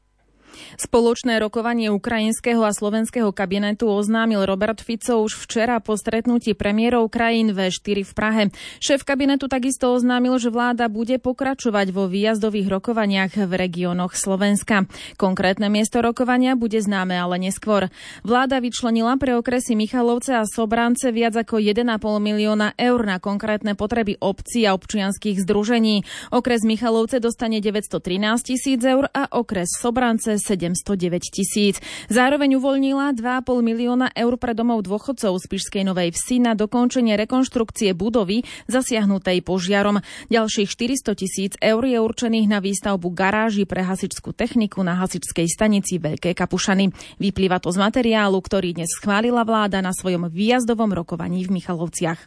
Spoločné 0.79 1.43
rokovanie 1.43 1.91
ukrajinského 1.91 2.63
a 2.63 2.71
slovenského 2.71 3.35
kabinetu 3.35 3.91
oznámil 3.91 4.47
Robert 4.47 4.79
Fico 4.79 5.27
už 5.27 5.35
včera 5.35 5.83
po 5.83 5.99
stretnutí 5.99 6.55
premiérov 6.55 7.11
krajín 7.11 7.51
V4 7.51 8.07
v 8.07 8.13
Prahe. 8.15 8.43
Šéf 8.79 9.03
kabinetu 9.03 9.51
takisto 9.51 9.91
oznámil, 9.91 10.39
že 10.39 10.55
vláda 10.55 10.87
bude 10.87 11.19
pokračovať 11.19 11.91
vo 11.91 12.07
výjazdových 12.07 12.71
rokovaniach 12.71 13.35
v 13.35 13.53
regiónoch 13.59 14.15
Slovenska. 14.15 14.87
Konkrétne 15.19 15.67
miesto 15.67 15.99
rokovania 15.99 16.55
bude 16.55 16.79
známe 16.79 17.19
ale 17.19 17.43
neskôr. 17.43 17.91
Vláda 18.23 18.63
vyčlenila 18.63 19.19
pre 19.19 19.35
okresy 19.35 19.75
Michalovce 19.75 20.39
a 20.39 20.47
Sobrance 20.47 21.11
viac 21.11 21.35
ako 21.35 21.59
1,5 21.59 21.91
milióna 22.23 22.79
eur 22.79 23.03
na 23.03 23.19
konkrétne 23.19 23.75
potreby 23.75 24.15
obcí 24.23 24.63
a 24.63 24.79
občianských 24.79 25.43
združení. 25.43 26.07
Okres 26.31 26.63
Michalovce 26.63 27.19
dostane 27.19 27.59
913 27.59 27.99
tisíc 28.47 28.79
eur 28.79 29.11
a 29.11 29.27
okres 29.35 29.75
Sobrance 29.75 30.39
7 30.39 30.68
709 30.75 31.33
tisíc. 31.33 31.81
Zároveň 32.11 32.59
uvoľnila 32.59 33.15
2,5 33.15 33.63
milióna 33.63 34.13
eur 34.13 34.35
pre 34.37 34.53
domov 34.53 34.85
dôchodcov 34.85 35.39
z 35.39 35.45
Pišskej 35.49 35.85
Novej 35.87 36.13
Vsi 36.13 36.43
na 36.43 36.53
dokončenie 36.59 37.17
rekonštrukcie 37.17 37.95
budovy 37.97 38.45
zasiahnutej 38.69 39.41
požiarom. 39.47 40.03
Ďalších 40.29 40.69
400 40.69 41.15
tisíc 41.15 41.53
eur 41.63 41.83
je 41.85 41.99
určených 42.01 42.47
na 42.51 42.59
výstavbu 42.59 43.09
garáži 43.15 43.65
pre 43.65 43.87
hasičskú 43.87 44.35
techniku 44.35 44.85
na 44.85 44.99
hasičskej 44.99 45.49
stanici 45.49 45.97
Veľké 46.03 46.35
Kapušany. 46.35 46.93
Vyplýva 47.23 47.63
to 47.63 47.73
z 47.73 47.79
materiálu, 47.81 48.37
ktorý 48.43 48.77
dnes 48.77 48.91
schválila 48.93 49.47
vláda 49.47 49.81
na 49.81 49.95
svojom 49.95 50.29
výjazdovom 50.29 50.93
rokovaní 50.93 51.47
v 51.47 51.61
Michalovciach. 51.63 52.21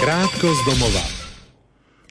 Krátko 0.00 0.48
z 0.50 0.60
domova. 0.66 1.23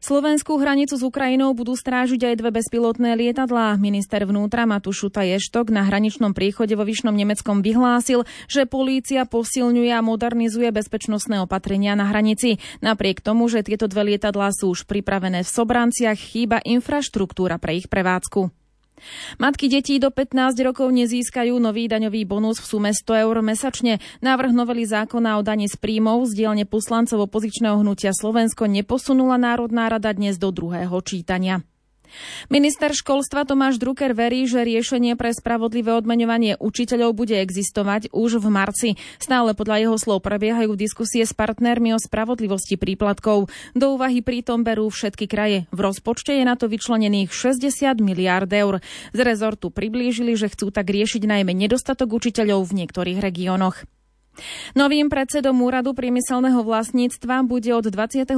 Slovenskú 0.04 0.60
hranicu 0.60 1.00
s 1.00 1.04
Ukrajinou 1.08 1.56
budú 1.56 1.80
strážiť 1.80 2.28
aj 2.28 2.36
dve 2.44 2.52
bezpilotné 2.60 3.16
lietadlá. 3.16 3.80
Minister 3.80 4.28
vnútra 4.28 4.68
Matúš 4.68 5.08
Šuta 5.08 5.24
Ještok 5.24 5.72
na 5.72 5.88
hraničnom 5.88 6.36
príchode 6.36 6.76
vo 6.76 6.84
Vyšnom 6.84 7.16
Nemeckom 7.16 7.64
vyhlásil, 7.64 8.28
že 8.52 8.68
polícia 8.68 9.24
posilňuje 9.24 9.96
a 9.96 10.04
modernizuje 10.04 10.76
bezpečnostné 10.76 11.40
opatrenia 11.40 11.96
na 11.96 12.12
hranici. 12.12 12.60
Napriek 12.84 13.24
tomu, 13.24 13.48
že 13.48 13.64
tieto 13.64 13.88
dve 13.88 14.12
lietadlá 14.12 14.52
sú 14.52 14.76
už 14.76 14.84
pripravené 14.92 15.40
v 15.40 15.54
Sobranciach, 15.56 16.20
chýba 16.20 16.60
infraštruktúra 16.60 17.56
pre 17.56 17.80
ich 17.80 17.88
prevádzku. 17.88 18.63
Matky 19.42 19.68
detí 19.68 19.98
do 19.98 20.14
15 20.14 20.56
rokov 20.62 20.88
nezískajú 20.94 21.58
nový 21.58 21.90
daňový 21.90 22.24
bonus 22.24 22.62
v 22.62 22.66
sume 22.70 22.92
100 22.94 23.24
eur 23.26 23.36
mesačne. 23.42 23.98
Návrh 24.22 24.54
novely 24.54 24.86
zákona 24.86 25.36
o 25.38 25.42
dani 25.42 25.66
z 25.66 25.76
príjmov 25.76 26.30
z 26.30 26.46
dielne 26.46 26.66
poslancov 26.70 27.26
opozičného 27.28 27.82
hnutia 27.82 28.14
Slovensko 28.14 28.70
neposunula 28.70 29.42
Národná 29.42 29.90
rada 29.90 30.14
dnes 30.14 30.38
do 30.38 30.54
druhého 30.54 30.96
čítania. 31.02 31.66
Minister 32.52 32.94
školstva 32.94 33.48
Tomáš 33.48 33.82
Drucker 33.82 34.14
verí, 34.14 34.46
že 34.46 34.66
riešenie 34.66 35.18
pre 35.18 35.34
spravodlivé 35.34 35.94
odmeňovanie 35.96 36.60
učiteľov 36.60 37.16
bude 37.18 37.38
existovať 37.40 38.12
už 38.14 38.42
v 38.42 38.48
marci. 38.52 38.90
Stále 39.18 39.54
podľa 39.54 39.90
jeho 39.90 39.98
slov 39.98 40.26
prebiehajú 40.26 40.76
diskusie 40.78 41.24
s 41.24 41.32
partnermi 41.32 41.96
o 41.96 42.00
spravodlivosti 42.00 42.76
príplatkov. 42.76 43.50
Do 43.74 43.86
úvahy 43.96 44.22
pritom 44.22 44.62
berú 44.62 44.92
všetky 44.92 45.26
kraje. 45.26 45.66
V 45.74 45.80
rozpočte 45.82 46.36
je 46.36 46.44
na 46.46 46.60
to 46.60 46.70
vyčlenených 46.70 47.32
60 47.32 48.04
miliárd 48.04 48.52
eur. 48.54 48.84
Z 49.14 49.20
rezortu 49.24 49.74
priblížili, 49.74 50.38
že 50.38 50.52
chcú 50.52 50.70
tak 50.70 50.90
riešiť 50.90 51.26
najmä 51.26 51.56
nedostatok 51.56 52.14
učiteľov 52.14 52.70
v 52.70 52.86
niektorých 52.86 53.20
regiónoch. 53.24 53.86
Novým 54.74 55.14
predsedom 55.14 55.54
úradu 55.62 55.94
priemyselného 55.94 56.66
vlastníctva 56.66 57.46
bude 57.46 57.70
od 57.72 57.86
29. 57.86 58.34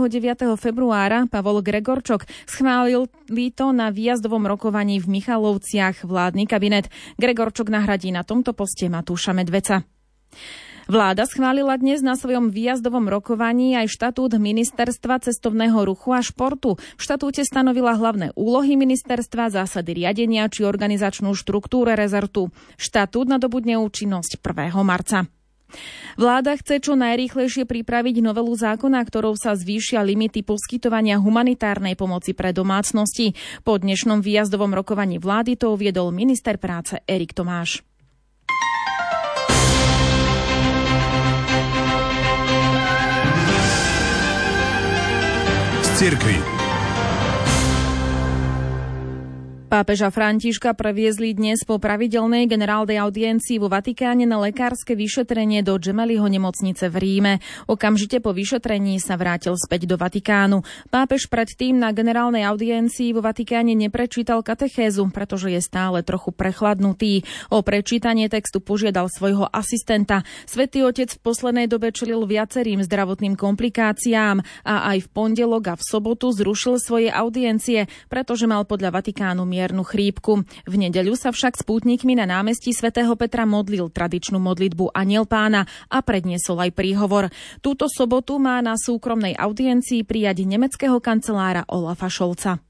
februára 0.60 1.24
Pavol 1.32 1.64
Gregorčok. 1.64 2.28
Schválil 2.44 3.08
to 3.56 3.66
na 3.72 3.90
výjazdovom 3.90 4.44
rokovaní 4.44 5.00
v 5.00 5.20
Michalovciach 5.20 6.04
vládny 6.04 6.46
kabinet. 6.46 6.92
Gregorčok 7.16 7.72
nahradí 7.72 8.12
na 8.12 8.28
tomto 8.28 8.52
poste 8.52 8.92
Matúša 8.92 9.32
Medveca. 9.32 9.88
Vláda 10.86 11.26
schválila 11.26 11.82
dnes 11.82 12.06
na 12.06 12.14
svojom 12.14 12.54
výjazdovom 12.54 13.10
rokovaní 13.10 13.74
aj 13.74 13.90
štatút 13.90 14.38
Ministerstva 14.38 15.18
cestovného 15.18 15.82
ruchu 15.82 16.14
a 16.14 16.22
športu. 16.22 16.78
V 16.78 17.02
štatúte 17.02 17.42
stanovila 17.42 17.98
hlavné 17.98 18.30
úlohy 18.38 18.78
ministerstva, 18.78 19.50
zásady 19.50 20.06
riadenia 20.06 20.46
či 20.46 20.62
organizačnú 20.62 21.34
štruktúru 21.34 21.90
rezortu. 21.98 22.54
Štatút 22.78 23.26
nadobudne 23.26 23.82
účinnosť 23.82 24.38
1. 24.38 24.78
marca. 24.86 25.26
Vláda 26.16 26.56
chce 26.56 26.80
čo 26.80 26.96
najrýchlejšie 26.96 27.68
pripraviť 27.68 28.24
novelu 28.24 28.54
zákona, 28.56 29.04
ktorou 29.04 29.36
sa 29.36 29.54
zvýšia 29.54 30.00
limity 30.02 30.48
poskytovania 30.48 31.20
humanitárnej 31.20 32.00
pomoci 32.00 32.32
pre 32.32 32.56
domácnosti. 32.56 33.36
Po 33.68 33.76
dnešnom 33.76 34.24
výjazdovom 34.24 34.72
rokovaní 34.72 35.20
vlády 35.20 35.60
to 35.60 35.76
uviedol 35.76 36.16
minister 36.16 36.56
práce 36.56 37.04
Erik 37.04 37.36
Tomáš. 37.36 37.84
Cirkvi. 45.96 46.55
Pápeža 49.76 50.08
Františka 50.08 50.72
previezli 50.72 51.36
dnes 51.36 51.68
po 51.68 51.84
pravidelnej 51.84 52.48
generálnej 52.48 52.96
audiencii 52.96 53.60
vo 53.60 53.68
Vatikáne 53.68 54.24
na 54.24 54.40
lekárske 54.40 54.96
vyšetrenie 54.96 55.68
do 55.68 55.76
Gemeliho 55.76 56.24
nemocnice 56.24 56.88
v 56.88 56.96
Ríme. 56.96 57.34
Okamžite 57.68 58.24
po 58.24 58.32
vyšetrení 58.32 59.04
sa 59.04 59.20
vrátil 59.20 59.52
späť 59.60 59.84
do 59.84 60.00
Vatikánu. 60.00 60.64
Pápež 60.88 61.28
predtým 61.28 61.76
na 61.76 61.92
generálnej 61.92 62.48
audiencii 62.48 63.12
vo 63.12 63.20
Vatikáne 63.20 63.76
neprečítal 63.76 64.48
katechézu, 64.48 65.12
pretože 65.12 65.52
je 65.52 65.60
stále 65.60 66.08
trochu 66.08 66.32
prechladnutý. 66.32 67.28
O 67.52 67.60
prečítanie 67.60 68.32
textu 68.32 68.64
požiadal 68.64 69.12
svojho 69.12 69.44
asistenta. 69.52 70.24
Svetý 70.48 70.88
otec 70.88 71.12
v 71.12 71.20
poslednej 71.20 71.68
dobe 71.68 71.92
čelil 71.92 72.24
viacerým 72.24 72.80
zdravotným 72.80 73.36
komplikáciám 73.36 74.40
a 74.64 74.96
aj 74.96 75.04
v 75.04 75.12
pondelok 75.12 75.64
a 75.68 75.76
v 75.76 75.84
sobotu 75.84 76.32
zrušil 76.32 76.80
svoje 76.80 77.12
audiencie, 77.12 77.92
pretože 78.08 78.48
mal 78.48 78.64
podľa 78.64 79.04
Vatikánu 79.04 79.44
mier 79.44 79.65
miernu 79.66 79.82
chrípku. 79.82 80.46
V 80.70 80.76
nedeľu 80.78 81.18
sa 81.18 81.34
však 81.34 81.58
s 81.58 81.66
pútnikmi 81.66 82.14
na 82.14 82.30
námestí 82.30 82.70
svätého 82.70 83.18
Petra 83.18 83.50
modlil 83.50 83.90
tradičnú 83.90 84.38
modlitbu 84.38 84.94
Aniel 84.94 85.26
pána 85.26 85.66
a 85.90 86.06
predniesol 86.06 86.70
aj 86.70 86.78
príhovor. 86.78 87.34
Túto 87.66 87.90
sobotu 87.90 88.38
má 88.38 88.62
na 88.62 88.78
súkromnej 88.78 89.34
audiencii 89.34 90.06
prijať 90.06 90.46
nemeckého 90.46 91.02
kancelára 91.02 91.66
Olafa 91.66 92.14
Šolca. 92.14 92.62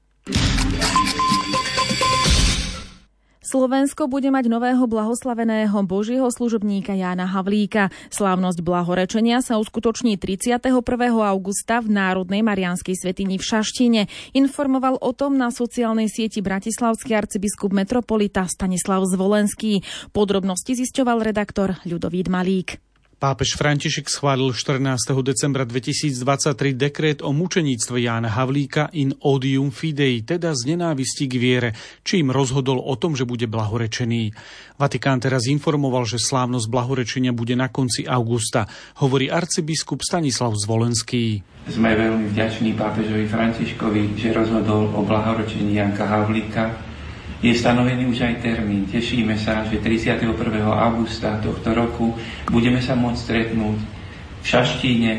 Slovensko 3.46 4.10
bude 4.10 4.26
mať 4.34 4.50
nového 4.50 4.90
blahoslaveného 4.90 5.78
božieho 5.86 6.26
služobníka 6.26 6.98
Jána 6.98 7.30
Havlíka. 7.30 7.94
Slávnosť 8.10 8.58
blahorečenia 8.58 9.38
sa 9.38 9.62
uskutoční 9.62 10.18
31. 10.18 10.66
augusta 11.14 11.78
v 11.78 11.94
Národnej 11.94 12.42
Marianskej 12.42 12.98
svetini 12.98 13.38
v 13.38 13.46
Šaštine. 13.46 14.02
Informoval 14.34 14.98
o 14.98 15.14
tom 15.14 15.38
na 15.38 15.54
sociálnej 15.54 16.10
sieti 16.10 16.42
Bratislavský 16.42 17.14
arcibiskup 17.14 17.70
metropolita 17.70 18.50
Stanislav 18.50 19.06
Zvolenský. 19.06 19.86
Podrobnosti 20.10 20.74
zisťoval 20.74 21.22
redaktor 21.22 21.78
Ľudovít 21.86 22.26
Malík. 22.26 22.82
Pápež 23.16 23.56
František 23.56 24.12
schválil 24.12 24.52
14. 24.52 25.00
decembra 25.24 25.64
2023 25.64 26.76
dekret 26.76 27.24
o 27.24 27.32
mučeníctve 27.32 28.04
Jána 28.04 28.28
Havlíka 28.28 28.92
in 28.92 29.16
odium 29.24 29.72
fidei, 29.72 30.20
teda 30.20 30.52
z 30.52 30.76
nenávisti 30.76 31.24
k 31.24 31.34
viere, 31.40 31.70
čím 32.04 32.28
rozhodol 32.28 32.76
o 32.76 32.92
tom, 33.00 33.16
že 33.16 33.24
bude 33.24 33.48
blahorečený. 33.48 34.36
Vatikán 34.76 35.24
teraz 35.24 35.48
informoval, 35.48 36.04
že 36.04 36.20
slávnosť 36.20 36.68
blahorečenia 36.68 37.32
bude 37.32 37.56
na 37.56 37.72
konci 37.72 38.04
augusta, 38.04 38.68
hovorí 39.00 39.32
arcibiskup 39.32 40.04
Stanislav 40.04 40.52
Zvolenský. 40.52 41.40
Sme 41.72 41.96
veľmi 41.96 42.36
vďační 42.36 42.76
pápežovi 42.76 43.32
Františkovi, 43.32 44.12
že 44.20 44.36
rozhodol 44.36 44.92
o 44.92 45.00
blahorečení 45.00 45.72
Janka 45.72 46.04
Havlíka, 46.04 46.95
je 47.46 47.54
stanovený 47.54 48.10
už 48.10 48.26
aj 48.26 48.34
termín. 48.42 48.90
Tešíme 48.90 49.38
sa, 49.38 49.62
že 49.70 49.78
31. 49.78 50.34
augusta 50.66 51.38
tohto 51.38 51.70
roku 51.70 52.10
budeme 52.50 52.82
sa 52.82 52.98
môcť 52.98 53.18
stretnúť 53.22 53.78
v 54.42 54.44
Šaštíne 54.44 55.12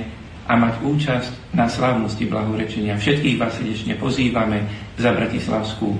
a 0.47 0.53
mať 0.59 0.75
účasť 0.83 1.31
na 1.55 1.71
slávnosti 1.71 2.27
blahorečenia. 2.27 2.99
Všetkých 2.99 3.39
vás 3.39 3.55
srdečne 3.55 3.95
pozývame 3.95 4.67
za 4.99 5.15
Bratislavskú 5.15 5.95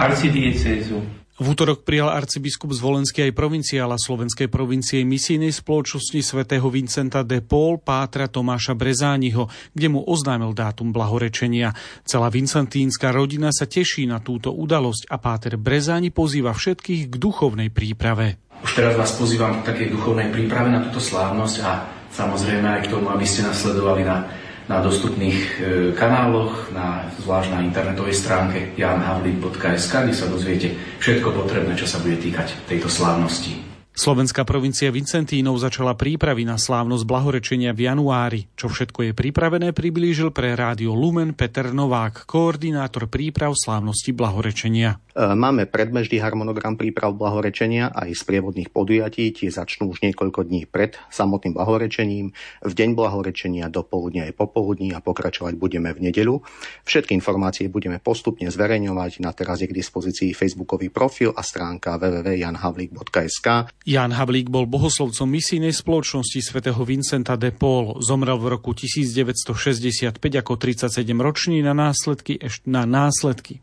arcidiecézu 0.00 1.25
v 1.36 1.52
útorok 1.52 1.84
prijal 1.84 2.08
arcibiskup 2.08 2.72
z 2.72 2.80
Volenskej 2.80 3.28
aj 3.28 3.36
provinciála 3.36 4.00
slovenskej 4.00 4.48
provincie 4.48 5.04
misijnej 5.04 5.52
spoločnosti 5.52 6.20
svätého 6.24 6.64
Vincenta 6.72 7.20
de 7.20 7.44
Paul 7.44 7.76
Pátra 7.76 8.24
Tomáša 8.24 8.72
Brezániho, 8.72 9.52
kde 9.76 9.88
mu 9.92 10.00
oznámil 10.00 10.56
dátum 10.56 10.96
blahorečenia. 10.96 11.76
Celá 12.08 12.32
vincentínska 12.32 13.12
rodina 13.12 13.52
sa 13.52 13.68
teší 13.68 14.08
na 14.08 14.24
túto 14.24 14.56
udalosť 14.56 15.12
a 15.12 15.20
Páter 15.20 15.60
Brezáni 15.60 16.08
pozýva 16.08 16.56
všetkých 16.56 17.12
k 17.12 17.14
duchovnej 17.20 17.68
príprave. 17.68 18.40
Už 18.64 18.72
teraz 18.72 18.96
vás 18.96 19.12
pozývam 19.20 19.60
k 19.60 19.68
takej 19.68 19.92
duchovnej 19.92 20.32
príprave 20.32 20.72
na 20.72 20.88
túto 20.88 21.04
slávnosť 21.04 21.56
a 21.60 21.70
samozrejme 22.16 22.64
aj 22.64 22.80
k 22.88 22.92
tomu, 22.96 23.12
aby 23.12 23.28
ste 23.28 23.44
nasledovali 23.44 24.08
na 24.08 24.24
na 24.66 24.82
dostupných 24.82 25.38
e, 25.38 25.50
kanáloch, 25.94 26.74
na, 26.74 27.06
zvlášť 27.22 27.48
na 27.54 27.60
internetovej 27.62 28.14
stránke 28.18 28.58
janhavlík.sk, 28.74 29.92
kde 30.02 30.14
sa 30.14 30.26
dozviete 30.26 30.74
všetko 30.98 31.30
potrebné, 31.30 31.78
čo 31.78 31.86
sa 31.86 32.02
bude 32.02 32.18
týkať 32.18 32.66
tejto 32.66 32.90
slávnosti. 32.90 33.75
Slovenská 33.96 34.44
provincia 34.44 34.92
Vincentínov 34.92 35.56
začala 35.56 35.96
prípravy 35.96 36.44
na 36.44 36.60
slávnosť 36.60 37.08
blahorečenia 37.08 37.72
v 37.72 37.88
januári. 37.88 38.44
Čo 38.52 38.68
všetko 38.68 39.08
je 39.08 39.12
pripravené, 39.16 39.72
priblížil 39.72 40.36
pre 40.36 40.52
rádio 40.52 40.92
Lumen 40.92 41.32
Peter 41.32 41.72
Novák, 41.72 42.28
koordinátor 42.28 43.08
príprav 43.08 43.56
slávnosti 43.56 44.12
blahorečenia. 44.12 45.00
E, 45.16 45.32
máme 45.32 45.64
predmežný 45.64 46.20
harmonogram 46.20 46.76
príprav 46.76 47.16
blahorečenia 47.16 47.88
aj 47.88 48.12
z 48.12 48.22
prievodných 48.28 48.68
podujatí. 48.68 49.32
Tie 49.32 49.48
začnú 49.48 49.88
už 49.88 50.04
niekoľko 50.04 50.44
dní 50.44 50.68
pred 50.68 51.00
samotným 51.08 51.56
blahorečením. 51.56 52.36
V 52.68 52.72
deň 52.76 52.92
blahorečenia 52.92 53.72
do 53.72 53.80
poludnia 53.80 54.28
aj 54.28 54.36
popoludní 54.36 54.92
a 54.92 55.00
pokračovať 55.00 55.56
budeme 55.56 55.96
v 55.96 56.12
nedeľu. 56.12 56.44
Všetky 56.84 57.16
informácie 57.16 57.72
budeme 57.72 57.96
postupne 57.96 58.52
zverejňovať. 58.52 59.24
Na 59.24 59.32
teraz 59.32 59.64
je 59.64 59.72
k 59.72 59.78
dispozícii 59.80 60.36
facebookový 60.36 60.92
profil 60.92 61.32
a 61.32 61.40
stránka 61.40 61.96
www.janhavlik.sk. 61.96 63.72
Jan 63.86 64.10
Havlík 64.10 64.50
bol 64.50 64.66
bohoslovcom 64.66 65.30
misijnej 65.30 65.70
spoločnosti 65.70 66.42
svätého 66.42 66.82
Vincenta 66.82 67.38
de 67.38 67.54
Paul. 67.54 68.02
Zomrel 68.02 68.34
v 68.34 68.58
roku 68.58 68.74
1965 68.74 70.18
ako 70.18 70.52
37-ročný 70.58 71.62
na 71.62 71.70
následky, 71.70 72.42
na 72.66 72.82
následky 72.82 73.62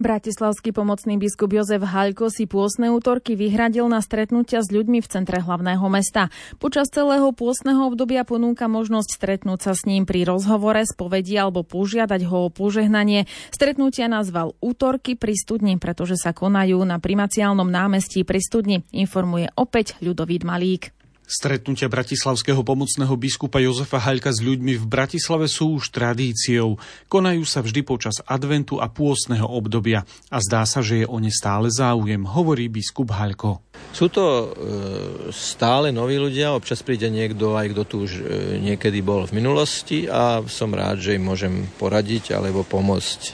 Bratislavský 0.00 0.72
pomocný 0.72 1.20
biskup 1.20 1.52
Jozef 1.52 1.84
Haľko 1.84 2.32
si 2.32 2.48
pôsne 2.48 2.88
útorky 2.88 3.36
vyhradil 3.36 3.84
na 3.84 4.00
stretnutia 4.00 4.64
s 4.64 4.72
ľuďmi 4.72 5.04
v 5.04 5.10
centre 5.12 5.44
hlavného 5.44 5.84
mesta. 5.92 6.32
Počas 6.56 6.88
celého 6.88 7.28
pôsneho 7.36 7.84
obdobia 7.84 8.24
ponúka 8.24 8.64
možnosť 8.64 9.20
stretnúť 9.20 9.60
sa 9.60 9.72
s 9.76 9.84
ním 9.84 10.08
pri 10.08 10.24
rozhovore, 10.24 10.80
spovedi 10.88 11.36
alebo 11.36 11.68
požiadať 11.68 12.24
ho 12.32 12.48
o 12.48 12.52
požehnanie. 12.52 13.28
Stretnutia 13.52 14.08
nazval 14.08 14.56
útorky 14.64 15.20
pri 15.20 15.36
studni, 15.36 15.76
pretože 15.76 16.16
sa 16.16 16.32
konajú 16.32 16.80
na 16.80 16.96
primaciálnom 16.96 17.68
námestí 17.68 18.24
pri 18.24 18.40
studni, 18.40 18.80
informuje 18.96 19.52
opäť 19.52 20.00
Ľudovít 20.00 20.48
Malík. 20.48 20.96
Stretnutia 21.30 21.86
bratislavského 21.86 22.58
pomocného 22.66 23.14
biskupa 23.14 23.62
Jozefa 23.62 24.02
Haľka 24.02 24.34
s 24.34 24.42
ľuďmi 24.42 24.74
v 24.82 24.86
Bratislave 24.90 25.46
sú 25.46 25.78
už 25.78 25.94
tradíciou. 25.94 26.74
Konajú 27.06 27.46
sa 27.46 27.62
vždy 27.62 27.86
počas 27.86 28.18
adventu 28.26 28.82
a 28.82 28.90
pôstneho 28.90 29.46
obdobia 29.46 30.02
a 30.26 30.42
zdá 30.42 30.66
sa, 30.66 30.82
že 30.82 31.02
je 31.02 31.06
o 31.06 31.22
ne 31.22 31.30
stále 31.30 31.70
záujem, 31.70 32.26
hovorí 32.26 32.66
biskup 32.66 33.14
Haľko. 33.14 33.62
Sú 33.94 34.10
to 34.10 34.26
e, 34.26 34.46
stále 35.30 35.94
noví 35.94 36.18
ľudia, 36.18 36.50
občas 36.50 36.82
príde 36.82 37.06
niekto, 37.06 37.54
aj 37.54 37.78
kto 37.78 37.82
tu 37.86 37.96
už 38.10 38.12
e, 38.18 38.22
niekedy 38.58 38.98
bol 38.98 39.22
v 39.30 39.38
minulosti 39.38 40.10
a 40.10 40.42
som 40.50 40.74
rád, 40.74 40.98
že 40.98 41.14
im 41.14 41.30
môžem 41.30 41.62
poradiť 41.78 42.34
alebo 42.34 42.66
pomôcť 42.66 43.20
e, 43.22 43.30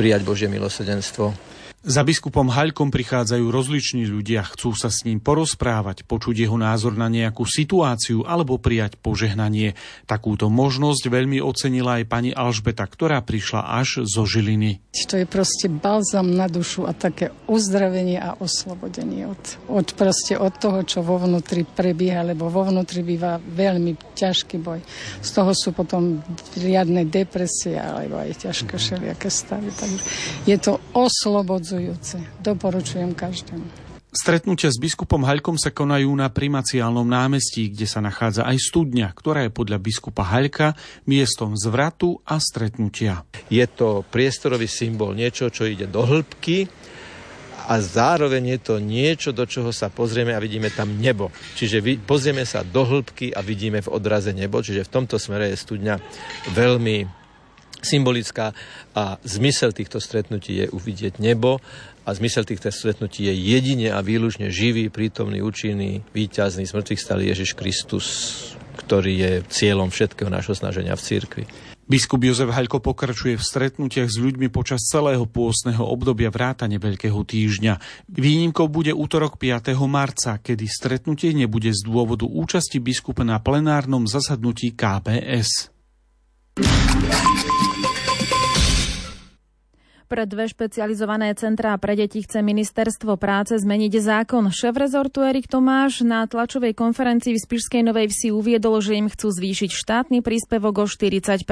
prijať 0.00 0.24
Božie 0.24 0.48
milosedenstvo. 0.48 1.45
Za 1.86 2.02
biskupom 2.02 2.50
Haľkom 2.50 2.90
prichádzajú 2.90 3.46
rozliční 3.46 4.10
ľudia, 4.10 4.42
chcú 4.42 4.74
sa 4.74 4.90
s 4.90 5.06
ním 5.06 5.22
porozprávať, 5.22 6.02
počuť 6.02 6.42
jeho 6.42 6.58
názor 6.58 6.98
na 6.98 7.06
nejakú 7.06 7.46
situáciu 7.46 8.26
alebo 8.26 8.58
prijať 8.58 8.98
požehnanie. 8.98 9.78
Takúto 10.02 10.50
možnosť 10.50 11.06
veľmi 11.06 11.38
ocenila 11.38 12.02
aj 12.02 12.10
pani 12.10 12.34
Alžbeta, 12.34 12.82
ktorá 12.82 13.22
prišla 13.22 13.78
až 13.78 14.02
zo 14.02 14.26
Žiliny. 14.26 14.82
To 14.98 15.14
je 15.14 15.30
proste 15.30 15.70
balzam 15.70 16.34
na 16.34 16.50
dušu 16.50 16.90
a 16.90 16.90
také 16.90 17.30
uzdravenie 17.46 18.18
a 18.18 18.34
oslobodenie 18.34 19.30
od, 19.30 19.38
od, 19.70 19.86
proste 19.94 20.34
od 20.34 20.58
toho, 20.58 20.82
čo 20.82 21.06
vo 21.06 21.22
vnútri 21.22 21.62
prebieha, 21.62 22.26
lebo 22.26 22.50
vo 22.50 22.66
vnútri 22.66 23.06
býva 23.06 23.38
veľmi 23.38 23.94
ťažký 24.18 24.58
boj. 24.58 24.82
Z 25.22 25.30
toho 25.38 25.54
sú 25.54 25.70
potom 25.70 26.18
riadne 26.58 27.06
depresie 27.06 27.78
alebo 27.78 28.18
aj 28.18 28.50
ťažké 28.50 28.74
všelijaké 28.74 29.30
stavy. 29.30 29.70
Takže 29.70 30.02
je 30.50 30.56
to 30.58 30.82
oslobodzujúce 30.90 31.75
povzbudzujúce. 31.76 32.16
Doporučujem 32.40 33.12
každému. 33.12 33.66
Stretnutia 34.16 34.72
s 34.72 34.80
biskupom 34.80 35.28
Haľkom 35.28 35.60
sa 35.60 35.68
konajú 35.68 36.08
na 36.16 36.32
primaciálnom 36.32 37.04
námestí, 37.04 37.68
kde 37.68 37.84
sa 37.84 38.00
nachádza 38.00 38.48
aj 38.48 38.72
studňa, 38.72 39.12
ktorá 39.12 39.44
je 39.44 39.52
podľa 39.52 39.76
biskupa 39.76 40.24
Haľka 40.24 40.72
miestom 41.04 41.52
zvratu 41.52 42.16
a 42.24 42.40
stretnutia. 42.40 43.28
Je 43.52 43.60
to 43.68 44.08
priestorový 44.08 44.72
symbol, 44.72 45.12
niečo, 45.12 45.52
čo 45.52 45.68
ide 45.68 45.84
do 45.84 46.00
hĺbky 46.00 46.64
a 47.68 47.76
zároveň 47.76 48.56
je 48.56 48.58
to 48.64 48.74
niečo, 48.80 49.36
do 49.36 49.44
čoho 49.44 49.68
sa 49.68 49.92
pozrieme 49.92 50.32
a 50.32 50.40
vidíme 50.40 50.72
tam 50.72 50.96
nebo. 50.96 51.28
Čiže 51.52 51.84
pozrieme 52.08 52.48
sa 52.48 52.64
do 52.64 52.88
hĺbky 52.88 53.36
a 53.36 53.44
vidíme 53.44 53.84
v 53.84 53.92
odraze 53.92 54.32
nebo, 54.32 54.64
čiže 54.64 54.88
v 54.88 54.92
tomto 54.96 55.20
smere 55.20 55.52
je 55.52 55.60
studňa 55.60 56.00
veľmi 56.56 57.25
symbolická 57.82 58.56
a 58.96 59.20
zmysel 59.24 59.72
týchto 59.76 60.00
stretnutí 60.00 60.64
je 60.64 60.66
uvidieť 60.70 61.20
nebo 61.20 61.60
a 62.06 62.14
zmysel 62.14 62.46
týchto 62.46 62.70
stretnutí 62.70 63.26
je 63.26 63.34
jedine 63.34 63.90
a 63.90 63.98
výlučne 64.00 64.48
živý, 64.54 64.88
prítomný, 64.88 65.42
účinný, 65.42 66.06
víťazný, 66.14 66.64
smrtvých 66.64 67.02
stály 67.02 67.28
Ježiš 67.34 67.58
Kristus, 67.58 68.06
ktorý 68.78 69.12
je 69.18 69.32
cieľom 69.50 69.90
všetkého 69.90 70.30
nášho 70.30 70.54
snaženia 70.54 70.94
v 70.94 71.04
cirkvi. 71.04 71.44
Biskup 71.86 72.18
Jozef 72.26 72.50
Haľko 72.50 72.82
pokračuje 72.82 73.38
v 73.38 73.46
stretnutiach 73.46 74.10
s 74.10 74.18
ľuďmi 74.18 74.50
počas 74.50 74.90
celého 74.90 75.22
pôstneho 75.22 75.86
obdobia 75.86 76.34
vrátane 76.34 76.82
Veľkého 76.82 77.22
týždňa. 77.22 77.78
Výnimkou 78.10 78.66
bude 78.66 78.90
útorok 78.90 79.38
5. 79.38 79.70
marca, 79.86 80.42
kedy 80.42 80.66
stretnutie 80.66 81.30
nebude 81.30 81.70
z 81.70 81.86
dôvodu 81.86 82.26
účasti 82.26 82.82
biskupa 82.82 83.22
na 83.22 83.38
plenárnom 83.38 84.02
zasadnutí 84.02 84.74
KBS. 84.74 85.70
Pre 90.06 90.22
dve 90.22 90.46
špecializované 90.46 91.34
centrá 91.34 91.74
pre 91.82 91.98
deti 91.98 92.22
chce 92.22 92.38
ministerstvo 92.38 93.18
práce 93.18 93.58
zmeniť 93.58 93.98
zákon. 93.98 94.54
Šéf 94.54 94.78
rezortu 94.78 95.26
Erik 95.26 95.50
Tomáš 95.50 96.06
na 96.06 96.22
tlačovej 96.30 96.78
konferencii 96.78 97.34
v 97.34 97.42
Spišskej 97.42 97.82
Novej 97.82 98.14
Vsi 98.14 98.30
uviedol, 98.30 98.78
že 98.78 98.94
im 98.94 99.10
chcú 99.10 99.34
zvýšiť 99.34 99.66
štátny 99.74 100.22
príspevok 100.22 100.78
o 100.78 100.86
40% 100.86 101.42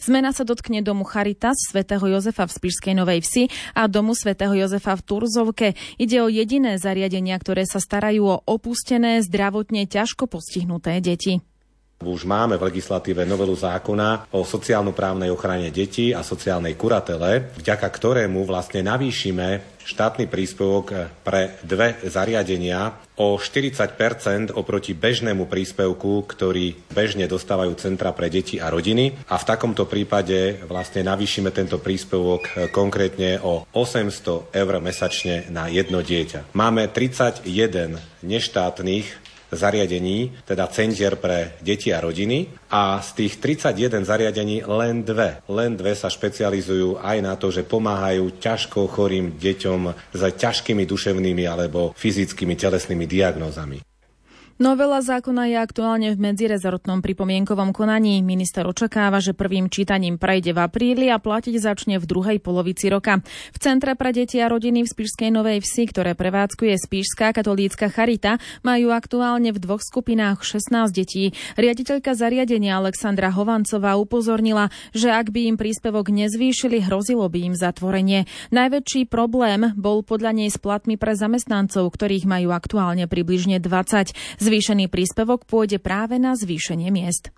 Zmena 0.00 0.32
sa 0.32 0.48
dotkne 0.48 0.80
domu 0.80 1.04
Charitas 1.04 1.60
svätého 1.68 2.08
Jozefa 2.08 2.48
v 2.48 2.56
Spišskej 2.56 2.96
Novej 2.96 3.20
Vsi 3.20 3.52
a 3.76 3.84
domu 3.84 4.16
svätého 4.16 4.56
Jozefa 4.56 4.96
v 4.96 5.04
Turzovke. 5.04 5.68
Ide 6.00 6.24
o 6.24 6.32
jediné 6.32 6.80
zariadenia, 6.80 7.36
ktoré 7.36 7.68
sa 7.68 7.84
starajú 7.84 8.32
o 8.32 8.40
opustené, 8.48 9.20
zdravotne 9.20 9.84
ťažko 9.84 10.24
postihnuté 10.24 11.04
deti. 11.04 11.44
Už 12.04 12.28
máme 12.28 12.60
v 12.60 12.68
legislatíve 12.68 13.24
novelu 13.24 13.56
zákona 13.56 14.28
o 14.36 14.44
sociálno-právnej 14.44 15.32
ochrane 15.32 15.72
detí 15.72 16.12
a 16.12 16.20
sociálnej 16.20 16.76
kuratele, 16.76 17.56
vďaka 17.56 17.88
ktorému 17.88 18.44
vlastne 18.44 18.84
navýšime 18.84 19.74
štátny 19.84 20.26
príspevok 20.32 21.20
pre 21.20 21.60
dve 21.60 22.00
zariadenia 22.08 22.96
o 23.20 23.36
40% 23.36 24.56
oproti 24.56 24.96
bežnému 24.96 25.46
príspevku, 25.46 26.24
ktorý 26.24 26.74
bežne 26.90 27.28
dostávajú 27.28 27.76
centra 27.78 28.10
pre 28.10 28.32
deti 28.32 28.58
a 28.58 28.72
rodiny. 28.72 29.14
A 29.30 29.36
v 29.38 29.44
takomto 29.44 29.84
prípade 29.86 30.64
vlastne 30.66 31.04
navýšime 31.06 31.52
tento 31.52 31.78
príspevok 31.78 32.72
konkrétne 32.74 33.38
o 33.44 33.68
800 33.70 34.50
eur 34.56 34.72
mesačne 34.80 35.46
na 35.52 35.70
jedno 35.70 36.00
dieťa. 36.02 36.56
Máme 36.56 36.90
31 36.90 37.44
neštátnych 38.24 39.23
zariadení, 39.52 40.44
teda 40.44 40.68
centier 40.68 41.16
pre 41.16 41.56
deti 41.60 41.92
a 41.92 42.00
rodiny. 42.00 42.68
A 42.70 43.00
z 43.00 43.24
tých 43.24 43.38
31 43.38 44.04
zariadení 44.04 44.66
len 44.66 45.06
dve, 45.06 45.40
len 45.48 45.78
dve 45.78 45.94
sa 45.94 46.10
špecializujú 46.10 47.00
aj 47.00 47.18
na 47.22 47.34
to, 47.38 47.48
že 47.52 47.62
pomáhajú 47.64 48.40
ťažko 48.42 48.90
chorým 48.90 49.38
deťom 49.38 49.80
s 50.12 50.20
ťažkými 50.20 50.84
duševnými 50.84 51.44
alebo 51.46 51.94
fyzickými 51.94 52.58
telesnými 52.58 53.06
diagnózami. 53.06 53.93
Novela 54.54 55.02
zákona 55.02 55.50
je 55.50 55.56
aktuálne 55.58 56.08
v 56.14 56.30
medzirezortnom 56.30 57.02
pripomienkovom 57.02 57.74
konaní. 57.74 58.22
Minister 58.22 58.62
očakáva, 58.70 59.18
že 59.18 59.34
prvým 59.34 59.66
čítaním 59.66 60.14
prejde 60.14 60.54
v 60.54 60.62
apríli 60.62 61.10
a 61.10 61.18
platiť 61.18 61.58
začne 61.58 61.98
v 61.98 62.06
druhej 62.06 62.38
polovici 62.38 62.86
roka. 62.86 63.18
V 63.50 63.58
Centre 63.58 63.98
pre 63.98 64.14
deti 64.14 64.38
a 64.38 64.46
rodiny 64.46 64.86
v 64.86 64.92
Spišskej 64.94 65.34
Novej 65.34 65.58
Vsi, 65.58 65.90
ktoré 65.90 66.14
prevádzkuje 66.14 66.70
Spišská 66.70 67.34
katolícka 67.34 67.90
charita, 67.90 68.38
majú 68.62 68.94
aktuálne 68.94 69.50
v 69.50 69.58
dvoch 69.58 69.82
skupinách 69.82 70.46
16 70.46 70.86
detí. 70.94 71.34
Riaditeľka 71.58 72.14
zariadenia 72.14 72.78
Alexandra 72.78 73.34
Hovancová 73.34 73.98
upozornila, 73.98 74.70
že 74.94 75.10
ak 75.10 75.34
by 75.34 75.50
im 75.50 75.56
príspevok 75.58 76.14
nezvýšili, 76.14 76.78
hrozilo 76.86 77.26
by 77.26 77.50
im 77.50 77.54
zatvorenie. 77.58 78.30
Najväčší 78.54 79.10
problém 79.10 79.74
bol 79.74 80.06
podľa 80.06 80.30
nej 80.30 80.46
s 80.46 80.62
platmi 80.62 80.94
pre 80.94 81.18
zamestnancov, 81.18 81.90
ktorých 81.90 82.22
majú 82.30 82.54
aktuálne 82.54 83.10
približne 83.10 83.58
20. 83.58 84.14
Zvýšený 84.44 84.92
príspevok 84.92 85.48
pôjde 85.48 85.80
práve 85.80 86.20
na 86.20 86.36
zvýšenie 86.36 86.92
miest 86.92 87.32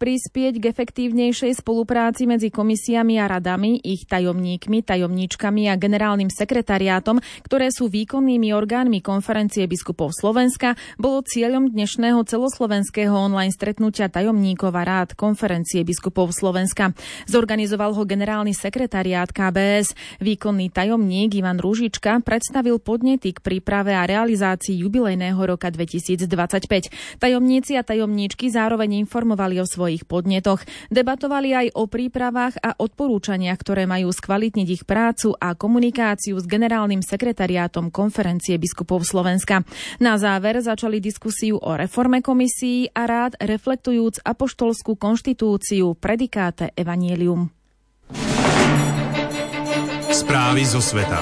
prispieť 0.00 0.56
k 0.56 0.64
efektívnejšej 0.72 1.60
spolupráci 1.60 2.24
medzi 2.24 2.48
komisiami 2.48 3.20
a 3.20 3.28
radami, 3.28 3.76
ich 3.84 4.08
tajomníkmi, 4.08 4.80
tajomníčkami 4.80 5.68
a 5.68 5.76
generálnym 5.76 6.32
sekretariátom, 6.32 7.20
ktoré 7.44 7.68
sú 7.68 7.92
výkonnými 7.92 8.48
orgánmi 8.56 9.04
konferencie 9.04 9.68
biskupov 9.68 10.16
Slovenska, 10.16 10.72
bolo 10.96 11.20
cieľom 11.20 11.68
dnešného 11.68 12.24
celoslovenského 12.24 13.12
online 13.12 13.52
stretnutia 13.52 14.08
tajomníkov 14.08 14.72
a 14.72 14.88
rád 14.88 15.12
konferencie 15.12 15.84
biskupov 15.84 16.32
Slovenska. 16.32 16.96
Zorganizoval 17.28 17.92
ho 17.92 18.08
generálny 18.08 18.56
sekretariát 18.56 19.28
KBS. 19.28 19.92
Výkonný 20.24 20.72
tajomník 20.72 21.36
Ivan 21.36 21.60
Rúžička 21.60 22.24
predstavil 22.24 22.80
podnety 22.80 23.36
k 23.36 23.44
príprave 23.44 23.92
a 23.92 24.08
realizácii 24.08 24.80
jubilejného 24.80 25.36
roka 25.44 25.68
2025. 25.68 27.20
Tajomníci 27.20 27.76
a 27.76 27.84
tajomníčky 27.84 28.48
zároveň 28.48 29.04
informovali 29.04 29.60
o 29.60 29.68
svojich 29.68 29.89
svojich 29.90 30.06
podnetoch. 30.06 30.62
Debatovali 30.86 31.50
aj 31.50 31.66
o 31.74 31.90
prípravách 31.90 32.62
a 32.62 32.78
odporúčaniach, 32.78 33.58
ktoré 33.58 33.90
majú 33.90 34.14
skvalitniť 34.14 34.68
ich 34.70 34.82
prácu 34.86 35.34
a 35.34 35.58
komunikáciu 35.58 36.38
s 36.38 36.46
generálnym 36.46 37.02
sekretariátom 37.02 37.90
konferencie 37.90 38.54
biskupov 38.54 39.02
Slovenska. 39.02 39.66
Na 39.98 40.14
záver 40.14 40.62
začali 40.62 41.02
diskusiu 41.02 41.58
o 41.58 41.74
reforme 41.74 42.22
komisí 42.22 42.86
a 42.94 43.10
rád 43.10 43.34
reflektujúc 43.42 44.22
apoštolskú 44.22 44.94
konštitúciu 44.94 45.98
predikáte 45.98 46.70
Evangelium. 46.78 47.50
Správy 50.10 50.62
zo 50.62 50.78
sveta. 50.78 51.18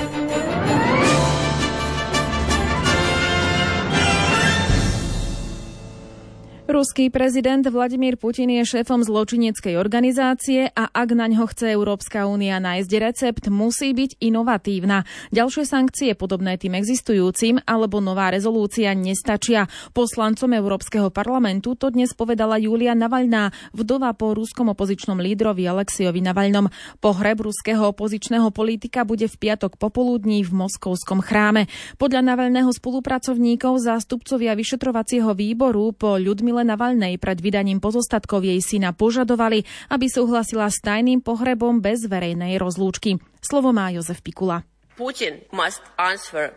Ruský 6.79 7.11
prezident 7.11 7.67
Vladimír 7.67 8.15
Putin 8.15 8.55
je 8.55 8.63
šéfom 8.63 9.03
zločineckej 9.03 9.75
organizácie 9.75 10.71
a 10.71 10.87
ak 10.87 11.11
na 11.11 11.27
ňo 11.27 11.51
chce 11.51 11.75
Európska 11.75 12.31
únia 12.31 12.63
nájsť 12.63 12.93
recept, 13.03 13.45
musí 13.51 13.91
byť 13.91 14.23
inovatívna. 14.23 15.03
Ďalšie 15.35 15.67
sankcie 15.67 16.15
podobné 16.15 16.55
tým 16.55 16.79
existujúcim 16.79 17.59
alebo 17.67 17.99
nová 17.99 18.31
rezolúcia 18.31 18.95
nestačia. 18.95 19.67
Poslancom 19.91 20.55
Európskeho 20.55 21.11
parlamentu 21.11 21.75
to 21.75 21.91
dnes 21.91 22.15
povedala 22.15 22.63
Julia 22.63 22.95
Navalná, 22.95 23.51
vdova 23.75 24.15
po 24.15 24.39
ruskom 24.39 24.71
opozičnom 24.71 25.19
lídrovi 25.19 25.67
Alexiovi 25.67 26.23
Navalnom. 26.23 26.71
Pohreb 27.03 27.43
ruského 27.43 27.91
opozičného 27.91 28.55
politika 28.55 29.03
bude 29.03 29.27
v 29.27 29.35
piatok 29.35 29.83
popoludní 29.83 30.47
v 30.47 30.55
Moskovskom 30.55 31.27
chráme. 31.27 31.67
Podľa 31.99 32.23
Navalného 32.23 32.71
spolupracovníkov 32.71 33.83
zástupcovia 33.83 34.55
vyšetrovacieho 34.55 35.35
výboru 35.35 35.91
po 35.91 36.15
Ľudmile 36.23 36.68
Navalnej 36.69 37.17
pred 37.17 37.41
vydaním 37.41 37.81
pozostatkov 37.81 38.45
jej 38.45 38.61
syna 38.61 38.93
požadovali, 38.93 39.65
aby 39.89 40.07
súhlasila 40.13 40.69
s 40.69 40.85
tajným 40.85 41.25
pohrebom 41.25 41.81
bez 41.81 42.05
verejnej 42.05 42.61
rozlúčky. 42.61 43.17
Slovo 43.41 43.73
má 43.73 43.89
Jozef 43.89 44.21
Pikula. 44.21 44.69
Putin 45.01 45.41
must 45.49 45.81
answer 45.97 46.53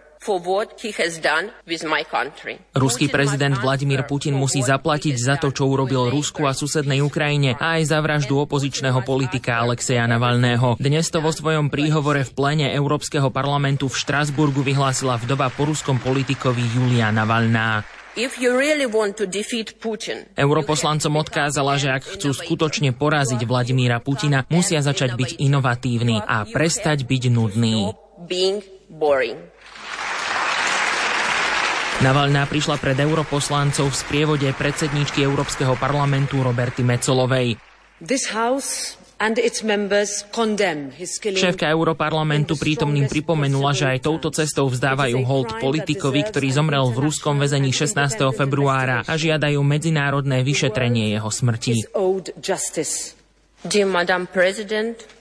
Ruský 2.78 3.06
prezident 3.10 3.56
Vladimír 3.58 4.06
Putin 4.06 4.38
musí 4.38 4.62
zaplatiť 4.62 5.15
za 5.17 5.41
to, 5.41 5.50
čo 5.50 5.65
urobil 5.65 6.13
Rusku 6.13 6.45
a 6.45 6.54
susednej 6.54 7.02
Ukrajine 7.02 7.58
a 7.58 7.82
aj 7.82 7.89
za 7.89 7.97
vraždu 7.97 8.38
opozičného 8.45 9.02
politika 9.02 9.58
Alexeja 9.65 10.06
Navalného. 10.06 10.78
Dnes 10.78 11.10
to 11.10 11.26
vo 11.26 11.34
svojom 11.34 11.74
príhovore 11.74 12.21
v 12.21 12.38
plene 12.38 12.69
Európskeho 12.69 13.34
parlamentu 13.34 13.89
v 13.89 13.97
Štrasburgu 13.97 14.62
vyhlásila 14.62 15.17
vdova 15.17 15.50
po 15.50 15.65
ruskom 15.65 15.97
politikovi 15.97 16.69
Julia 16.69 17.10
Navalná. 17.10 17.82
Europoslancom 20.36 21.13
odkázala, 21.15 21.74
že 21.80 21.89
ak 21.95 22.04
chcú 22.19 22.36
skutočne 22.36 22.91
poraziť 22.91 23.39
Vladimíra 23.47 24.04
Putina, 24.04 24.43
musia 24.52 24.84
začať 24.84 25.15
byť 25.15 25.30
inovatívni 25.39 26.19
a 26.19 26.43
prestať 26.43 27.08
byť 27.08 27.24
nudní. 27.32 27.95
Navalná 32.02 32.43
prišla 32.50 32.82
pred 32.82 32.97
europoslancov 33.00 33.93
v 33.93 33.95
sprievode 33.95 34.50
predsedničky 34.58 35.21
Európskeho 35.24 35.78
parlamentu 35.78 36.41
Roberty 36.43 36.82
Mecolovej. 36.84 37.56
This 38.02 38.28
house 38.34 39.01
Šéfka 41.38 41.69
Europarlamentu 41.69 42.57
prítomným 42.57 43.05
pripomenula, 43.05 43.77
že 43.77 43.86
aj 43.93 43.99
touto 44.01 44.34
cestou 44.34 44.65
vzdávajú 44.65 45.21
hold 45.21 45.62
politikovi, 45.62 46.25
ktorý 46.25 46.49
zomrel 46.49 46.89
v 46.89 47.05
ruskom 47.05 47.38
väzení 47.38 47.69
16. 47.69 48.17
februára 48.34 49.05
a 49.05 49.13
žiadajú 49.13 49.62
medzinárodné 49.62 50.41
vyšetrenie 50.41 51.13
jeho 51.13 51.29
smrti. 51.29 51.86
Dear 53.62 53.86
Madam 53.86 54.25
President, 54.25 55.20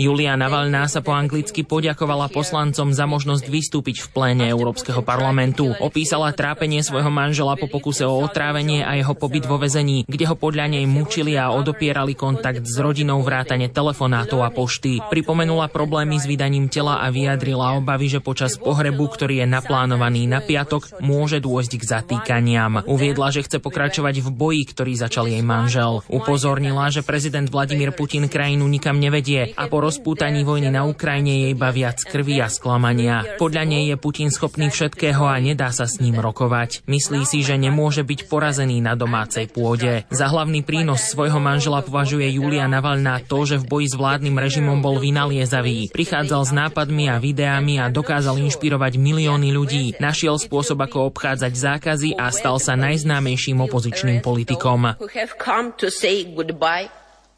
Julia 0.00 0.34
Navalná 0.34 0.88
sa 0.88 1.04
po 1.04 1.12
anglicky 1.12 1.62
poďakovala 1.62 2.32
poslancom 2.32 2.90
za 2.90 3.04
možnosť 3.04 3.44
vystúpiť 3.46 4.02
v 4.02 4.08
pléne 4.10 4.44
Európskeho 4.48 5.04
parlamentu. 5.04 5.76
Opísala 5.76 6.32
trápenie 6.32 6.80
svojho 6.80 7.12
manžela 7.12 7.54
po 7.60 7.68
pokuse 7.68 8.08
o 8.08 8.16
otrávenie 8.24 8.80
a 8.80 8.96
jeho 8.96 9.12
pobyt 9.12 9.44
vo 9.44 9.60
väzení, 9.60 10.08
kde 10.08 10.24
ho 10.26 10.36
podľa 10.36 10.72
nej 10.72 10.88
mučili 10.88 11.36
a 11.36 11.52
odopierali 11.52 12.16
kontakt 12.16 12.64
s 12.64 12.80
rodinou 12.80 13.20
vrátane 13.20 13.68
telefonátov 13.68 14.40
a 14.42 14.50
pošty. 14.50 15.04
Pripomenula 15.12 15.68
problémy 15.68 16.16
s 16.16 16.24
vydaním 16.24 16.72
tela 16.72 17.04
a 17.04 17.12
vyjadrila 17.12 17.76
obavy, 17.76 18.08
že 18.08 18.24
počas 18.24 18.56
pohrebu, 18.56 19.12
ktorý 19.12 19.44
je 19.44 19.46
naplánovaný 19.46 20.24
na 20.24 20.40
piatok, 20.40 21.04
môže 21.04 21.38
dôjsť 21.44 21.72
k 21.76 21.84
zatýkaniam. 21.84 22.86
Uviedla, 22.88 23.28
že 23.28 23.44
chce 23.44 23.60
pokračovať 23.60 24.24
v 24.24 24.28
boji, 24.32 24.62
ktorý 24.72 24.92
začal 24.96 25.28
jej 25.28 25.44
manžel. 25.44 26.00
Upozornila, 26.08 26.88
že 26.88 27.04
prezident 27.04 27.46
Vladimír 27.50 27.92
Putin 27.92 28.21
Putin 28.22 28.38
krajinu 28.38 28.70
nikam 28.70 29.02
nevedie 29.02 29.50
a 29.58 29.66
po 29.66 29.82
rozpútaní 29.82 30.46
vojny 30.46 30.70
na 30.70 30.86
Ukrajine 30.86 31.42
je 31.42 31.58
iba 31.58 31.74
viac 31.74 31.98
krvi 32.06 32.38
a 32.38 32.46
sklamania. 32.46 33.26
Podľa 33.34 33.66
nej 33.66 33.90
je 33.90 33.98
Putin 33.98 34.30
schopný 34.30 34.70
všetkého 34.70 35.26
a 35.26 35.42
nedá 35.42 35.74
sa 35.74 35.90
s 35.90 35.98
ním 35.98 36.22
rokovať. 36.22 36.86
Myslí 36.86 37.26
si, 37.26 37.42
že 37.42 37.58
nemôže 37.58 38.06
byť 38.06 38.30
porazený 38.30 38.78
na 38.78 38.94
domácej 38.94 39.50
pôde. 39.50 40.06
Za 40.14 40.30
hlavný 40.30 40.62
prínos 40.62 41.10
svojho 41.10 41.42
manžela 41.42 41.82
považuje 41.82 42.30
Julia 42.30 42.70
Navalná 42.70 43.18
to, 43.26 43.42
že 43.42 43.58
v 43.58 43.66
boji 43.66 43.90
s 43.90 43.98
vládnym 43.98 44.38
režimom 44.38 44.78
bol 44.78 45.02
vynaliezavý. 45.02 45.90
Prichádzal 45.90 46.42
s 46.46 46.54
nápadmi 46.54 47.10
a 47.10 47.18
videami 47.18 47.82
a 47.82 47.90
dokázal 47.90 48.38
inšpirovať 48.38 49.02
milióny 49.02 49.50
ľudí. 49.50 49.98
Našiel 49.98 50.38
spôsob, 50.38 50.78
ako 50.78 51.10
obchádzať 51.10 51.52
zákazy 51.58 52.14
a 52.14 52.30
stal 52.30 52.62
sa 52.62 52.78
najznámejším 52.78 53.58
opozičným 53.66 54.22
politikom 54.22 54.94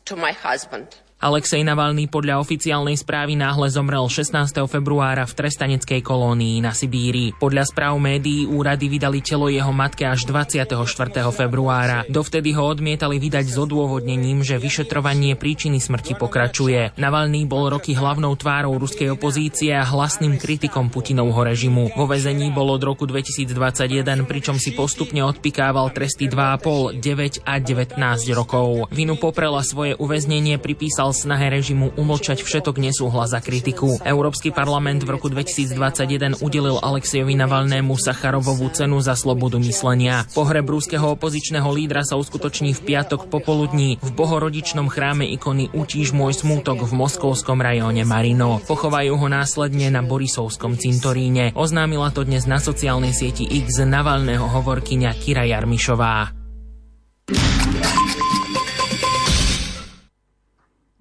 to 0.07 0.17
my 0.17 0.33
husband. 0.33 0.97
Alexej 1.25 1.65
Navalny 1.65 2.05
podľa 2.05 2.37
oficiálnej 2.37 3.01
správy 3.01 3.33
náhle 3.33 3.73
zomrel 3.73 4.05
16. 4.05 4.45
februára 4.69 5.25
v 5.25 5.33
trestaneckej 5.33 6.05
kolónii 6.05 6.61
na 6.61 6.77
Sibíri. 6.77 7.33
Podľa 7.41 7.65
správ 7.65 7.97
médií 7.97 8.45
úrady 8.45 8.93
vydali 8.93 9.25
telo 9.25 9.49
jeho 9.49 9.73
matke 9.73 10.05
až 10.05 10.29
24. 10.29 10.85
februára. 11.33 12.05
Dovtedy 12.13 12.53
ho 12.53 12.69
odmietali 12.69 13.17
vydať 13.17 13.47
s 13.49 13.57
odôvodnením, 13.57 14.45
že 14.45 14.61
vyšetrovanie 14.61 15.33
príčiny 15.33 15.81
smrti 15.81 16.13
pokračuje. 16.21 16.93
Navalny 17.01 17.49
bol 17.49 17.73
roky 17.73 17.97
hlavnou 17.97 18.37
tvárou 18.37 18.77
ruskej 18.77 19.17
opozície 19.17 19.73
a 19.73 19.81
hlasným 19.81 20.37
kritikom 20.37 20.93
Putinovho 20.93 21.41
režimu. 21.41 21.89
Vo 21.97 22.05
vezení 22.05 22.53
bol 22.53 22.69
od 22.69 22.85
roku 22.85 23.09
2021, 23.09 24.29
pričom 24.29 24.61
si 24.61 24.77
postupne 24.77 25.25
odpikával 25.25 25.89
tresty 25.89 26.29
2,5, 26.29 27.01
9 27.01 27.49
a 27.49 27.57
19 27.65 27.97
rokov. 28.37 28.93
Vinu 28.93 29.17
poprela 29.17 29.65
svoje 29.65 29.97
uväznenie 29.97 30.61
pripísal 30.61 31.14
snahe 31.15 31.47
režimu 31.55 31.95
umlčať 31.95 32.43
všetok 32.43 32.83
nesúhlas 32.83 33.31
a 33.31 33.41
kritiku. 33.41 34.03
Európsky 34.03 34.51
parlament 34.51 35.07
v 35.07 35.15
roku 35.15 35.31
2021 35.31 36.43
udelil 36.43 36.83
Alexejovi 36.83 37.39
Navalnému 37.39 37.95
Sacharovovú 37.95 38.69
cenu 38.75 38.99
za 38.99 39.15
slobodu 39.15 39.63
myslenia. 39.63 40.27
Pohreb 40.35 40.67
ruského 40.67 41.15
opozičného 41.15 41.71
lídra 41.71 42.03
sa 42.03 42.19
uskutoční 42.19 42.75
v 42.75 42.81
piatok 42.83 43.31
popoludní 43.31 44.03
v 44.03 44.11
bohorodičnom 44.11 44.91
chráme 44.91 45.31
ikony 45.31 45.71
Utíž 45.71 46.11
môj 46.11 46.35
smútok 46.35 46.83
v 46.83 46.93
moskovskom 46.99 47.63
rajóne 47.63 48.03
Marino. 48.03 48.59
Pochovajú 48.67 49.15
ho 49.15 49.27
následne 49.31 49.89
na 49.95 50.03
Borisovskom 50.03 50.75
cintoríne. 50.75 51.55
Oznámila 51.55 52.11
to 52.11 52.27
dnes 52.27 52.51
na 52.51 52.59
sociálnej 52.59 53.15
sieti 53.15 53.47
X 53.47 53.81
Navalného 53.87 54.51
hovorkyňa 54.51 55.15
Kira 55.15 55.47
Jarmišová. 55.47 56.35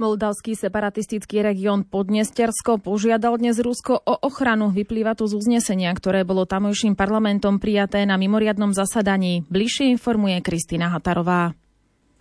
Moldavský 0.01 0.57
separatistický 0.57 1.45
región 1.45 1.85
Podnestersko 1.85 2.81
požiadal 2.81 3.37
dnes 3.37 3.61
Rusko 3.61 4.01
o 4.01 4.15
ochranu. 4.25 4.73
Vyplýva 4.73 5.13
to 5.13 5.29
z 5.29 5.37
uznesenia, 5.37 5.93
ktoré 5.93 6.25
bolo 6.25 6.49
tamojším 6.49 6.97
parlamentom 6.97 7.61
prijaté 7.61 8.01
na 8.09 8.17
mimoriadnom 8.17 8.73
zasadaní. 8.73 9.45
Bližšie 9.53 9.93
informuje 9.93 10.41
Kristina 10.41 10.89
Hatarová. 10.89 11.53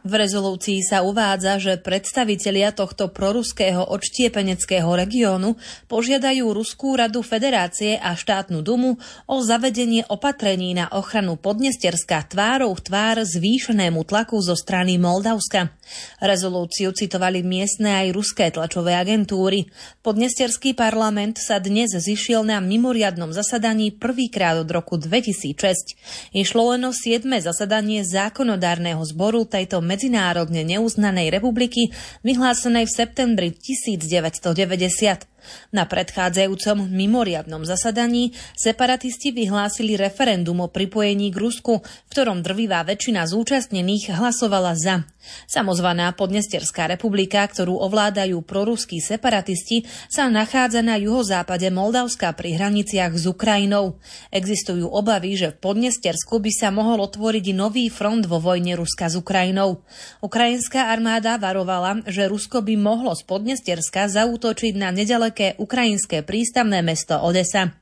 V 0.02 0.18
rezolúcii 0.18 0.82
sa 0.82 1.06
uvádza, 1.06 1.62
že 1.62 1.78
predstavitelia 1.78 2.74
tohto 2.74 3.14
proruského 3.14 3.86
odštiepeneckého 3.86 4.90
regiónu 4.90 5.54
požiadajú 5.86 6.50
Ruskú 6.50 6.98
radu 6.98 7.22
federácie 7.22 8.02
a 8.02 8.18
štátnu 8.18 8.66
dumu 8.66 8.98
o 9.30 9.36
zavedenie 9.46 10.02
opatrení 10.10 10.74
na 10.74 10.90
ochranu 10.90 11.38
Podnesterska 11.38 12.26
tvárou 12.26 12.74
tvár 12.74 13.22
zvýšenému 13.22 14.02
tlaku 14.02 14.42
zo 14.42 14.58
strany 14.58 14.98
Moldavska. 14.98 15.70
Rezolúciu 16.18 16.90
citovali 16.90 17.46
miestne 17.46 18.02
aj 18.02 18.06
ruské 18.10 18.50
tlačové 18.50 18.98
agentúry. 18.98 19.70
Podnesterský 20.02 20.74
parlament 20.74 21.38
sa 21.38 21.62
dnes 21.62 21.94
zišiel 21.94 22.42
na 22.42 22.58
mimoriadnom 22.58 23.30
zasadaní 23.30 23.94
prvýkrát 23.94 24.58
od 24.58 24.66
roku 24.66 24.98
2006. 24.98 26.34
Išlo 26.34 26.74
len 26.74 26.82
o 26.86 26.90
7. 26.90 27.22
zasadanie 27.38 28.02
zákonodárneho 28.02 28.98
zboru 29.06 29.46
tejto 29.46 29.78
medzinárodne 29.92 30.64
neuznanej 30.64 31.28
republiky, 31.28 31.92
vyhlásenej 32.24 32.88
v 32.88 32.92
septembri 32.96 33.48
1990. 33.52 35.31
Na 35.72 35.88
predchádzajúcom 35.88 36.90
mimoriadnom 36.92 37.64
zasadaní 37.64 38.36
separatisti 38.54 39.32
vyhlásili 39.32 39.96
referendum 39.96 40.60
o 40.62 40.68
pripojení 40.68 41.32
k 41.32 41.40
Rusku, 41.40 41.80
v 41.80 42.10
ktorom 42.12 42.44
drvivá 42.44 42.84
väčšina 42.84 43.24
zúčastnených 43.24 44.12
hlasovala 44.12 44.76
za. 44.76 45.08
Samozvaná 45.46 46.10
Podnesterská 46.18 46.90
republika, 46.90 47.46
ktorú 47.46 47.78
ovládajú 47.78 48.42
proruskí 48.42 48.98
separatisti, 48.98 49.86
sa 50.10 50.26
nachádza 50.26 50.82
na 50.82 50.98
juhozápade 50.98 51.70
Moldavska 51.70 52.34
pri 52.34 52.58
hraniciach 52.58 53.14
s 53.14 53.30
Ukrajinou. 53.30 54.02
Existujú 54.34 54.90
obavy, 54.90 55.38
že 55.38 55.54
v 55.54 55.60
Podnestersku 55.62 56.42
by 56.42 56.50
sa 56.50 56.74
mohol 56.74 57.06
otvoriť 57.06 57.54
nový 57.54 57.86
front 57.86 58.26
vo 58.26 58.42
vojne 58.42 58.74
Ruska 58.74 59.06
s 59.06 59.14
Ukrajinou. 59.14 59.86
Ukrajinská 60.18 60.90
armáda 60.90 61.38
varovala, 61.38 62.02
že 62.10 62.26
Rusko 62.26 62.66
by 62.66 62.74
mohlo 62.74 63.14
z 63.14 63.22
Podnesterska 63.22 64.10
zaútočiť 64.10 64.74
na 64.74 64.90
nedaleké 64.90 65.31
nedaleké 65.32 65.56
ukrajinské 65.56 66.20
prístavné 66.22 66.84
mesto 66.84 67.16
Odesa. 67.16 67.72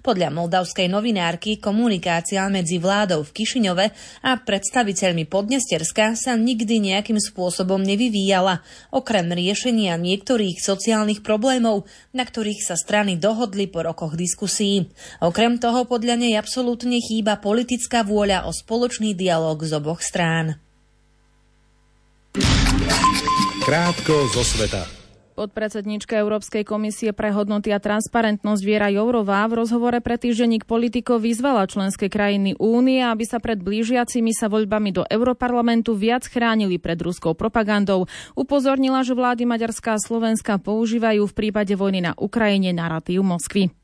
Podľa 0.00 0.32
moldavskej 0.32 0.88
novinárky 0.92 1.56
komunikácia 1.56 2.44
medzi 2.52 2.76
vládou 2.78 3.24
v 3.24 3.32
Kišiňove 3.32 3.86
a 4.26 4.30
predstaviteľmi 4.38 5.24
Podnesterska 5.26 6.14
sa 6.14 6.36
nikdy 6.36 6.90
nejakým 6.90 7.16
spôsobom 7.16 7.80
nevyvíjala, 7.80 8.62
okrem 8.92 9.30
riešenia 9.30 9.96
niektorých 9.96 10.60
sociálnych 10.60 11.24
problémov, 11.24 11.88
na 12.12 12.24
ktorých 12.24 12.60
sa 12.60 12.76
strany 12.76 13.16
dohodli 13.16 13.66
po 13.70 13.82
rokoch 13.84 14.14
diskusí. 14.18 14.90
Okrem 15.22 15.56
toho 15.58 15.88
podľa 15.88 16.16
nej 16.18 16.36
absolútne 16.36 17.00
chýba 17.00 17.40
politická 17.40 18.04
vôľa 18.04 18.48
o 18.48 18.52
spoločný 18.52 19.16
dialog 19.16 19.58
z 19.64 19.72
oboch 19.76 20.04
strán. 20.04 20.60
Krátko 23.64 24.28
zo 24.32 24.44
sveta. 24.44 24.99
Podpredsednička 25.40 26.20
Európskej 26.20 26.68
komisie 26.68 27.16
pre 27.16 27.32
hodnoty 27.32 27.72
a 27.72 27.80
transparentnosť 27.80 28.60
Viera 28.60 28.92
Jourová 28.92 29.48
v 29.48 29.64
rozhovore 29.64 29.96
pre 30.04 30.20
týždenník 30.20 30.68
politikov 30.68 31.24
vyzvala 31.24 31.64
členské 31.64 32.12
krajiny 32.12 32.60
únie, 32.60 33.00
aby 33.00 33.24
sa 33.24 33.40
pred 33.40 33.56
blížiacimi 33.56 34.36
sa 34.36 34.52
voľbami 34.52 34.92
do 34.92 35.08
Európarlamentu 35.08 35.96
viac 35.96 36.28
chránili 36.28 36.76
pred 36.76 37.00
ruskou 37.00 37.32
propagandou. 37.32 38.04
Upozornila, 38.36 39.00
že 39.00 39.16
vlády 39.16 39.48
Maďarská 39.48 39.96
a 39.96 40.04
Slovenska 40.04 40.60
používajú 40.60 41.24
v 41.24 41.32
prípade 41.32 41.72
vojny 41.72 42.04
na 42.04 42.12
Ukrajine 42.20 42.76
narratív 42.76 43.24
Moskvy. 43.24 43.79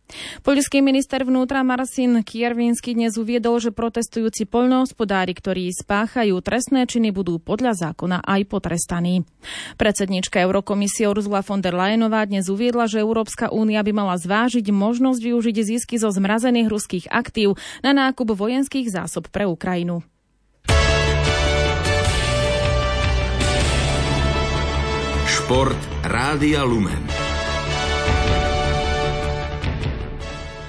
Poľský 0.47 0.87
minister 0.87 1.27
vnútra 1.27 1.66
Marcin 1.66 2.23
Kiervinsky 2.23 2.95
dnes 2.95 3.19
uviedol, 3.19 3.59
že 3.59 3.75
protestujúci 3.75 4.47
poľnohospodári, 4.47 5.35
ktorí 5.35 5.66
spáchajú 5.75 6.38
trestné 6.42 6.87
činy, 6.87 7.11
budú 7.11 7.42
podľa 7.42 7.75
zákona 7.90 8.23
aj 8.23 8.40
potrestaní. 8.47 9.27
Predsednička 9.75 10.38
Eurokomisie 10.38 11.11
Ursula 11.11 11.42
von 11.42 11.59
der 11.59 11.75
Leyenová 11.75 12.23
dnes 12.23 12.47
uviedla, 12.47 12.87
že 12.87 13.03
Európska 13.03 13.51
únia 13.51 13.83
by 13.83 13.92
mala 13.95 14.14
zvážiť 14.14 14.71
možnosť 14.71 15.21
využiť 15.23 15.57
zisky 15.75 15.99
zo 15.99 16.14
zmrazených 16.14 16.71
ruských 16.71 17.07
aktív 17.11 17.59
na 17.83 17.90
nákup 17.90 18.31
vojenských 18.31 18.87
zásob 18.87 19.27
pre 19.35 19.42
Ukrajinu. 19.42 20.07
Šport 25.27 25.79
Rádia 26.03 26.66
Lumen. 26.66 27.15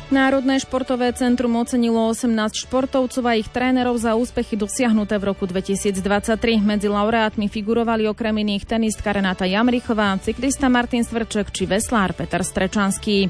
Národné 0.07 0.55
športové 0.63 1.11
centrum 1.11 1.51
ocenilo 1.59 1.99
18 2.15 2.31
športovcov 2.63 3.27
a 3.27 3.35
ich 3.35 3.51
trénerov 3.51 3.99
za 3.99 4.15
úspechy 4.15 4.55
dosiahnuté 4.55 5.19
v 5.19 5.35
roku 5.35 5.43
2023. 5.43 6.63
Medzi 6.63 6.87
laureátmi 6.87 7.51
figurovali 7.51 8.07
okrem 8.07 8.39
iných 8.39 8.63
tenistka 8.63 9.11
Renata 9.11 9.43
Jamrichová, 9.43 10.15
cyklista 10.23 10.71
Martin 10.71 11.03
Svrček 11.03 11.51
či 11.51 11.67
veslár 11.67 12.15
Peter 12.15 12.39
Strečanský. 12.39 13.27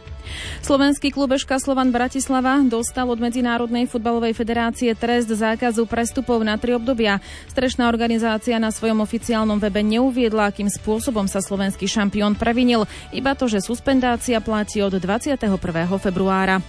Slovenský 0.62 1.10
klubeška 1.10 1.58
Slovan 1.58 1.90
Bratislava 1.90 2.62
dostal 2.62 3.10
od 3.10 3.18
Medzinárodnej 3.18 3.90
futbalovej 3.90 4.38
federácie 4.38 4.94
trest 4.94 5.34
zákazu 5.34 5.90
prestupov 5.90 6.46
na 6.46 6.62
tri 6.62 6.78
obdobia. 6.78 7.26
Strešná 7.50 7.90
organizácia 7.90 8.62
na 8.62 8.70
svojom 8.70 9.02
oficiálnom 9.02 9.58
webe 9.58 9.82
neuviedla, 9.82 10.54
akým 10.54 10.70
spôsobom 10.70 11.26
sa 11.26 11.42
slovenský 11.42 11.90
šampión 11.90 12.38
previnil, 12.38 12.86
iba 13.10 13.34
to, 13.34 13.50
že 13.50 13.66
suspendácia 13.66 14.38
platí 14.46 14.78
od 14.86 14.94
21. 14.94 15.42
februára. 15.98 16.66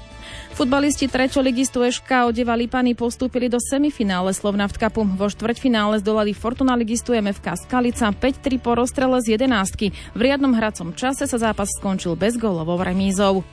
Futbalisti 0.58 1.06
ligistu 1.38 1.86
Eška 1.86 2.26
Odeva 2.26 2.58
Lipany 2.58 2.90
postúpili 2.90 3.46
do 3.46 3.62
semifinále 3.62 4.34
Slovnaft 4.34 4.74
Cupu. 4.74 5.06
Vo 5.06 5.30
štvrťfinále 5.30 6.02
zdolali 6.02 6.34
Fortuna 6.34 6.74
ligistu 6.74 7.14
MFK 7.14 7.54
Skalica 7.62 8.10
5-3 8.10 8.58
po 8.58 8.74
rozstrele 8.74 9.22
z 9.22 9.38
jedenástky. 9.38 9.94
V 9.94 10.18
riadnom 10.18 10.50
hracom 10.58 10.90
čase 10.98 11.30
sa 11.30 11.38
zápas 11.38 11.70
skončil 11.78 12.18
bez 12.18 12.34
gólovou 12.34 12.82
remízou. 12.82 13.46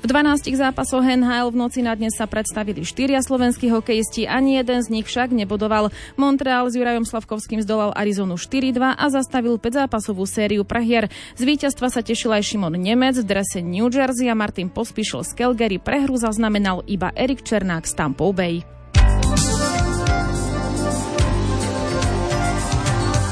V 0.00 0.04
12 0.08 0.50
zápasoch 0.56 1.04
NHL 1.04 1.52
v 1.52 1.56
noci 1.56 1.80
na 1.80 1.94
dnes 1.94 2.16
sa 2.16 2.26
predstavili 2.26 2.82
štyria 2.82 3.20
slovenskí 3.20 3.70
hokejisti, 3.70 4.26
ani 4.26 4.60
jeden 4.60 4.80
z 4.82 4.88
nich 4.90 5.06
však 5.06 5.32
nebodoval. 5.32 5.94
Montreal 6.16 6.68
s 6.68 6.76
Jurajom 6.76 7.06
Slavkovským 7.06 7.62
zdolal 7.62 7.94
Arizonu 7.94 8.40
4-2 8.40 8.96
a 8.96 9.04
zastavil 9.12 9.60
5-zápasovú 9.60 10.26
sériu 10.26 10.66
prehier. 10.66 11.12
Z 11.36 11.42
víťazstva 11.46 11.88
sa 11.92 12.00
tešil 12.00 12.32
aj 12.34 12.46
Šimon 12.46 12.76
Nemec 12.76 13.18
v 13.20 13.26
drese 13.26 13.60
New 13.60 13.88
Jersey 13.88 14.28
a 14.30 14.36
Martin 14.38 14.72
Pospíšil 14.72 15.22
z 15.26 15.32
Calgary. 15.36 15.78
Prehru 15.78 16.18
zaznamenal 16.18 16.82
iba 16.90 17.14
Erik 17.14 17.44
Černák 17.46 17.86
z 17.86 17.92
Tampa 17.94 18.26
Bay. 18.34 18.62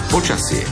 Počasie. 0.09 0.65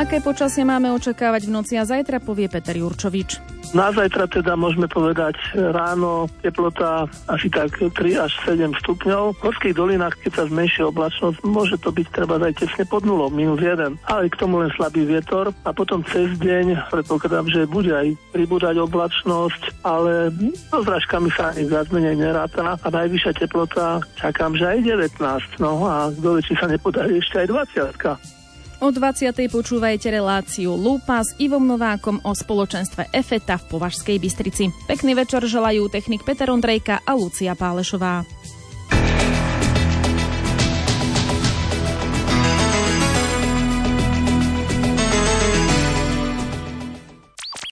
Aké 0.00 0.24
počasie 0.24 0.64
máme 0.64 0.88
očakávať 0.96 1.44
v 1.44 1.52
noci 1.52 1.74
a 1.76 1.84
zajtra 1.84 2.24
povie 2.24 2.48
Peter 2.48 2.72
Jurčovič. 2.72 3.49
Na 3.70 3.94
zajtra 3.94 4.26
teda 4.26 4.58
môžeme 4.58 4.90
povedať 4.90 5.38
ráno 5.54 6.26
teplota 6.42 7.06
asi 7.30 7.46
tak 7.46 7.70
3 7.78 7.94
až 8.18 8.32
7 8.42 8.74
stupňov. 8.82 9.38
V 9.38 9.42
horských 9.46 9.78
dolinách, 9.78 10.18
keď 10.26 10.42
sa 10.42 10.44
zmenšie 10.50 10.90
oblačnosť, 10.90 11.38
môže 11.46 11.78
to 11.78 11.94
byť 11.94 12.06
treba 12.10 12.42
aj 12.42 12.58
tesne 12.58 12.82
pod 12.90 13.06
nulou, 13.06 13.30
minus 13.30 13.62
1. 13.62 13.94
Ale 14.10 14.26
k 14.26 14.40
tomu 14.42 14.58
len 14.58 14.74
slabý 14.74 15.06
vietor 15.06 15.54
a 15.62 15.70
potom 15.70 16.02
cez 16.02 16.34
deň 16.42 16.90
predpokladám, 16.90 17.46
že 17.46 17.70
bude 17.70 17.94
aj 17.94 18.10
pribúdať 18.34 18.74
oblačnosť, 18.82 19.86
ale 19.86 20.34
so 20.66 20.82
zražkami 20.82 21.30
sa 21.30 21.54
ani 21.54 21.70
viac 21.70 21.86
menej 21.94 22.18
neráta 22.18 22.74
a 22.74 22.88
najvyššia 22.90 23.38
teplota 23.38 24.02
čakám, 24.18 24.58
že 24.58 24.66
aj 24.66 24.78
19. 25.14 25.62
No 25.62 25.86
a 25.86 26.10
kto 26.10 26.42
či 26.42 26.58
sa 26.58 26.66
nepodarí 26.66 27.22
ešte 27.22 27.46
aj 27.46 27.46
20. 28.18 28.39
O 28.80 28.88
20. 28.88 29.36
počúvajte 29.52 30.08
reláciu 30.08 30.72
Lupa 30.72 31.20
s 31.20 31.36
Ivom 31.36 31.60
Novákom 31.68 32.24
o 32.24 32.32
spoločenstve 32.32 33.12
EFETA 33.12 33.60
v 33.60 33.76
Považskej 33.76 34.16
Bystrici. 34.16 34.72
Pekný 34.88 35.12
večer 35.12 35.44
želajú 35.44 35.92
technik 35.92 36.24
Peter 36.24 36.48
Ondrejka 36.48 37.04
a 37.04 37.12
Lucia 37.12 37.52
Pálešová. 37.52 38.24